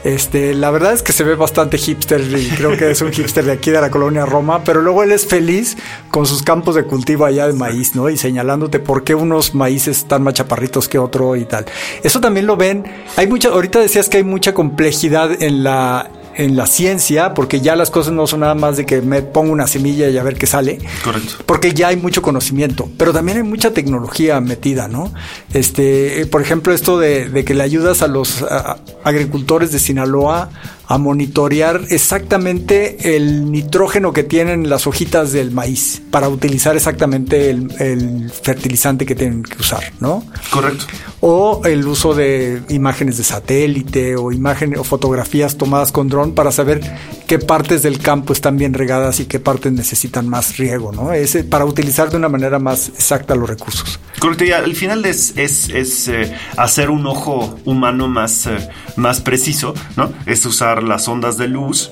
Este, 0.05 0.55
la 0.55 0.71
verdad 0.71 0.93
es 0.93 1.03
que 1.03 1.11
se 1.11 1.25
ve 1.25 1.35
bastante 1.35 1.77
hipster 1.77 2.21
y 2.21 2.47
creo 2.55 2.77
que 2.77 2.89
es 2.89 3.01
un 3.01 3.11
hipster 3.11 3.43
de 3.43 3.51
aquí 3.51 3.69
de 3.69 3.81
la 3.81 3.91
colonia 3.91 4.25
Roma, 4.25 4.63
pero 4.63 4.81
luego 4.81 5.03
él 5.03 5.11
es 5.11 5.27
feliz 5.27 5.75
con 6.09 6.25
sus 6.25 6.41
campos 6.41 6.75
de 6.75 6.85
cultivo 6.85 7.25
allá 7.25 7.47
de 7.47 7.53
maíz, 7.53 7.95
¿no? 7.95 8.09
Y 8.09 8.15
señalándote 8.17 8.79
por 8.79 9.03
qué 9.03 9.13
unos 9.13 9.53
maíces 9.53 9.97
están 9.97 10.23
más 10.23 10.35
chaparritos 10.35 10.87
que 10.87 10.97
otro 10.97 11.35
y 11.35 11.43
tal. 11.43 11.65
Eso 12.01 12.21
también 12.21 12.47
lo 12.47 12.55
ven. 12.55 12.85
Hay 13.17 13.27
mucha, 13.27 13.49
ahorita 13.49 13.79
decías 13.79 14.07
que 14.07 14.17
hay 14.17 14.23
mucha 14.23 14.53
complejidad 14.53 15.43
en 15.43 15.63
la 15.65 16.09
en 16.43 16.55
la 16.55 16.65
ciencia, 16.65 17.33
porque 17.33 17.61
ya 17.61 17.75
las 17.75 17.89
cosas 17.91 18.13
no 18.13 18.27
son 18.27 18.41
nada 18.41 18.55
más 18.55 18.77
de 18.77 18.85
que 18.85 19.01
me 19.01 19.21
pongo 19.21 19.51
una 19.51 19.67
semilla 19.67 20.09
y 20.09 20.17
a 20.17 20.23
ver 20.23 20.35
qué 20.35 20.47
sale. 20.47 20.79
Correcto. 21.03 21.35
Porque 21.45 21.73
ya 21.73 21.89
hay 21.89 21.97
mucho 21.97 22.21
conocimiento, 22.21 22.89
pero 22.97 23.13
también 23.13 23.37
hay 23.37 23.43
mucha 23.43 23.71
tecnología 23.71 24.39
metida, 24.41 24.87
¿no? 24.87 25.13
Este, 25.53 26.21
eh, 26.21 26.25
por 26.25 26.41
ejemplo, 26.41 26.73
esto 26.73 26.97
de, 26.99 27.29
de 27.29 27.43
que 27.45 27.53
le 27.53 27.63
ayudas 27.63 28.01
a 28.01 28.07
los 28.07 28.41
a- 28.43 28.77
agricultores 29.03 29.71
de 29.71 29.79
Sinaloa 29.79 30.49
a 30.87 30.97
monitorear 30.97 31.81
exactamente 31.89 33.15
el 33.15 33.51
nitrógeno 33.51 34.13
que 34.13 34.23
tienen 34.23 34.69
las 34.69 34.87
hojitas 34.87 35.31
del 35.31 35.51
maíz 35.51 36.01
para 36.11 36.27
utilizar 36.27 36.75
exactamente 36.75 37.49
el, 37.49 37.71
el 37.79 38.29
fertilizante 38.29 39.05
que 39.05 39.15
tienen 39.15 39.43
que 39.43 39.57
usar, 39.57 39.83
¿no? 39.99 40.23
Correcto. 40.49 40.85
o 41.21 41.61
el 41.65 41.87
uso 41.87 42.13
de 42.13 42.61
imágenes 42.69 43.17
de 43.17 43.23
satélite 43.23 44.15
o 44.15 44.31
imágenes 44.31 44.79
o 44.79 44.83
fotografías 44.83 45.57
tomadas 45.57 45.91
con 45.91 46.09
dron 46.09 46.33
para 46.33 46.51
saber 46.51 46.81
qué 47.27 47.39
partes 47.39 47.83
del 47.83 47.99
campo 47.99 48.33
están 48.33 48.57
bien 48.57 48.73
regadas 48.73 49.19
y 49.19 49.25
qué 49.25 49.39
partes 49.39 49.71
necesitan 49.71 50.27
más 50.27 50.57
riego, 50.57 50.91
¿no? 50.91 51.13
Ese 51.13 51.43
para 51.43 51.65
utilizar 51.65 52.09
de 52.09 52.17
una 52.17 52.29
manera 52.29 52.59
más 52.59 52.89
exacta 52.89 53.35
los 53.35 53.49
recursos. 53.49 53.99
Correcto, 54.21 54.45
y 54.45 54.51
al 54.51 54.75
final 54.75 55.03
es, 55.07 55.35
es, 55.35 55.69
es, 55.69 56.07
eh, 56.07 56.31
hacer 56.55 56.91
un 56.91 57.07
ojo 57.07 57.57
humano 57.65 58.07
más, 58.07 58.45
eh, 58.45 58.69
más 58.95 59.19
preciso, 59.19 59.73
¿no? 59.97 60.13
Es 60.27 60.45
usar 60.45 60.83
las 60.83 61.07
ondas 61.07 61.39
de 61.39 61.47
luz, 61.47 61.89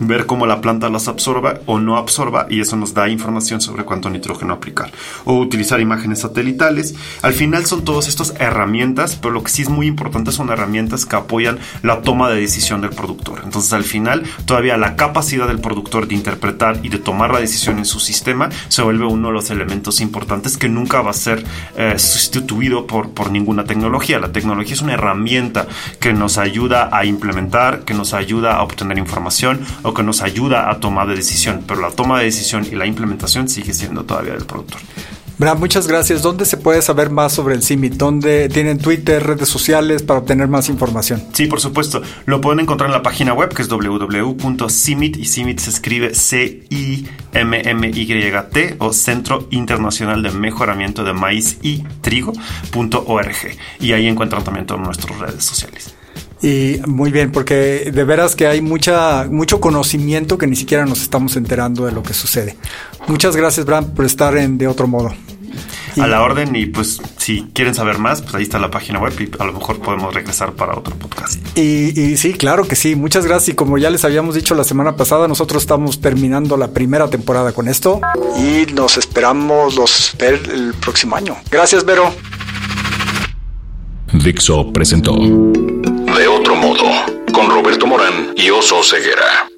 ver 0.00 0.26
cómo 0.26 0.46
la 0.46 0.60
planta 0.60 0.88
las 0.88 1.08
absorba 1.08 1.60
o 1.66 1.78
no 1.78 1.96
absorba, 1.96 2.46
y 2.48 2.60
eso 2.60 2.76
nos 2.76 2.94
da 2.94 3.08
información 3.08 3.60
sobre 3.60 3.84
cuánto 3.84 4.10
nitrógeno 4.10 4.54
aplicar. 4.54 4.90
O 5.24 5.38
utilizar 5.38 5.80
imágenes 5.80 6.20
satelitales. 6.20 6.94
Al 7.22 7.32
final 7.32 7.66
son 7.66 7.84
todas 7.84 8.08
estas 8.08 8.34
herramientas, 8.38 9.16
pero 9.16 9.34
lo 9.34 9.42
que 9.42 9.50
sí 9.50 9.62
es 9.62 9.68
muy 9.68 9.86
importante 9.86 10.32
son 10.32 10.50
herramientas 10.50 11.06
que 11.06 11.16
apoyan 11.16 11.58
la 11.82 12.02
toma 12.02 12.30
de 12.30 12.40
decisión 12.40 12.80
del 12.80 12.90
productor. 12.90 13.40
Entonces, 13.44 13.72
al 13.72 13.84
final, 13.84 14.24
todavía 14.44 14.76
la 14.76 14.96
capacidad 14.96 15.46
del 15.46 15.60
productor 15.60 16.08
de 16.08 16.14
interpretar 16.14 16.80
y 16.82 16.88
de 16.88 16.98
tomar 16.98 17.32
la 17.32 17.40
decisión 17.40 17.78
en 17.78 17.84
su 17.84 18.00
sistema 18.00 18.48
se 18.68 18.82
vuelve 18.82 19.06
uno 19.06 19.28
de 19.28 19.34
los 19.34 19.50
elementos 19.50 20.00
importantes 20.00 20.56
que 20.56 20.68
nunca 20.68 21.02
va 21.02 21.10
a 21.10 21.14
ser 21.14 21.44
eh, 21.76 21.98
sustituido 21.98 22.86
por, 22.86 23.10
por 23.10 23.30
ninguna 23.30 23.64
tecnología. 23.64 24.18
La 24.18 24.32
tecnología 24.32 24.74
es 24.74 24.82
una 24.82 24.94
herramienta 24.94 25.66
que 26.00 26.12
nos 26.12 26.38
ayuda 26.38 26.90
a 26.92 27.04
implementar, 27.04 27.80
que 27.80 27.94
nos 27.94 28.14
ayuda 28.14 28.56
a 28.56 28.62
obtener 28.62 28.98
información 28.98 29.60
o 29.88 29.94
que 29.94 30.02
nos 30.02 30.22
ayuda 30.22 30.70
a 30.70 30.80
tomar 30.80 31.08
de 31.08 31.16
decisión, 31.16 31.64
pero 31.66 31.80
la 31.80 31.90
toma 31.90 32.18
de 32.18 32.26
decisión 32.26 32.66
y 32.70 32.74
la 32.74 32.86
implementación 32.86 33.48
sigue 33.48 33.72
siendo 33.72 34.04
todavía 34.04 34.34
del 34.34 34.44
productor. 34.44 34.80
Bram, 35.38 35.58
muchas 35.60 35.86
gracias. 35.86 36.20
¿Dónde 36.20 36.44
se 36.44 36.56
puede 36.56 36.82
saber 36.82 37.10
más 37.10 37.32
sobre 37.32 37.54
el 37.54 37.62
CIMIT? 37.62 37.94
¿Dónde 37.94 38.48
tienen 38.48 38.78
Twitter, 38.78 39.24
redes 39.24 39.48
sociales 39.48 40.02
para 40.02 40.18
obtener 40.18 40.48
más 40.48 40.68
información? 40.68 41.22
Sí, 41.32 41.46
por 41.46 41.60
supuesto. 41.60 42.02
Lo 42.26 42.40
pueden 42.40 42.58
encontrar 42.58 42.90
en 42.90 42.94
la 42.94 43.04
página 43.04 43.34
web 43.34 43.54
que 43.54 43.62
es 43.62 43.68
www.cimit 43.68 45.16
y 45.16 45.24
CIMIT 45.24 45.60
se 45.60 45.70
escribe 45.70 46.12
C-I-M-M-Y-T 46.12 47.06
o 48.80 48.92
Centro 48.92 49.46
Internacional 49.52 50.24
de 50.24 50.32
Mejoramiento 50.32 51.04
de 51.04 51.12
Maíz 51.12 51.58
y 51.62 51.84
Trigo.org. 52.00 53.36
Y 53.78 53.92
ahí 53.92 54.08
encuentran 54.08 54.42
también 54.42 54.66
todas 54.66 54.84
nuestras 54.84 55.20
redes 55.20 55.44
sociales. 55.44 55.94
Y 56.42 56.80
muy 56.86 57.10
bien, 57.10 57.32
porque 57.32 57.90
de 57.92 58.04
veras 58.04 58.36
que 58.36 58.46
hay 58.46 58.60
mucha, 58.60 59.26
mucho 59.30 59.60
conocimiento 59.60 60.38
que 60.38 60.46
ni 60.46 60.54
siquiera 60.56 60.86
nos 60.86 61.02
estamos 61.02 61.36
enterando 61.36 61.84
de 61.86 61.92
lo 61.92 62.02
que 62.02 62.14
sucede. 62.14 62.56
Muchas 63.08 63.34
gracias, 63.34 63.66
Bram, 63.66 63.86
por 63.94 64.04
estar 64.04 64.36
en 64.36 64.56
De 64.58 64.68
Otro 64.68 64.86
Modo. 64.86 65.12
Y- 65.96 66.00
A 66.00 66.06
la 66.06 66.22
orden 66.22 66.54
y 66.54 66.66
pues 66.66 67.00
si 67.16 67.48
quieren 67.54 67.74
saber 67.74 67.98
más, 67.98 68.22
pues 68.22 68.34
ahí 68.36 68.44
está 68.44 68.60
la 68.60 68.70
página 68.70 69.00
web 69.00 69.12
y 69.18 69.28
a 69.42 69.44
lo 69.46 69.52
mejor 69.54 69.80
podemos 69.80 70.14
regresar 70.14 70.52
para 70.52 70.76
otro 70.78 70.94
podcast. 70.94 71.40
Y, 71.58 71.98
y 72.00 72.16
sí, 72.16 72.34
claro 72.34 72.68
que 72.68 72.76
sí, 72.76 72.94
muchas 72.94 73.26
gracias. 73.26 73.48
Y 73.48 73.54
como 73.54 73.76
ya 73.78 73.90
les 73.90 74.04
habíamos 74.04 74.36
dicho 74.36 74.54
la 74.54 74.62
semana 74.62 74.94
pasada, 74.94 75.26
nosotros 75.26 75.62
estamos 75.64 76.00
terminando 76.00 76.56
la 76.56 76.68
primera 76.68 77.08
temporada 77.10 77.50
con 77.50 77.66
esto. 77.66 78.00
Y 78.38 78.72
nos 78.74 78.96
esperamos 78.96 79.74
los 79.74 80.14
ver 80.20 80.40
el 80.54 80.72
próximo 80.74 81.16
año. 81.16 81.36
Gracias, 81.50 81.84
Vero. 81.84 82.12
Dixo 84.12 84.72
presentó 84.72 85.16
De 86.18 86.26
otro 86.26 86.56
modo, 86.56 86.84
con 87.32 87.48
Roberto 87.48 87.86
Morán 87.86 88.34
y 88.34 88.50
Oso 88.50 88.82
Ceguera. 88.82 89.48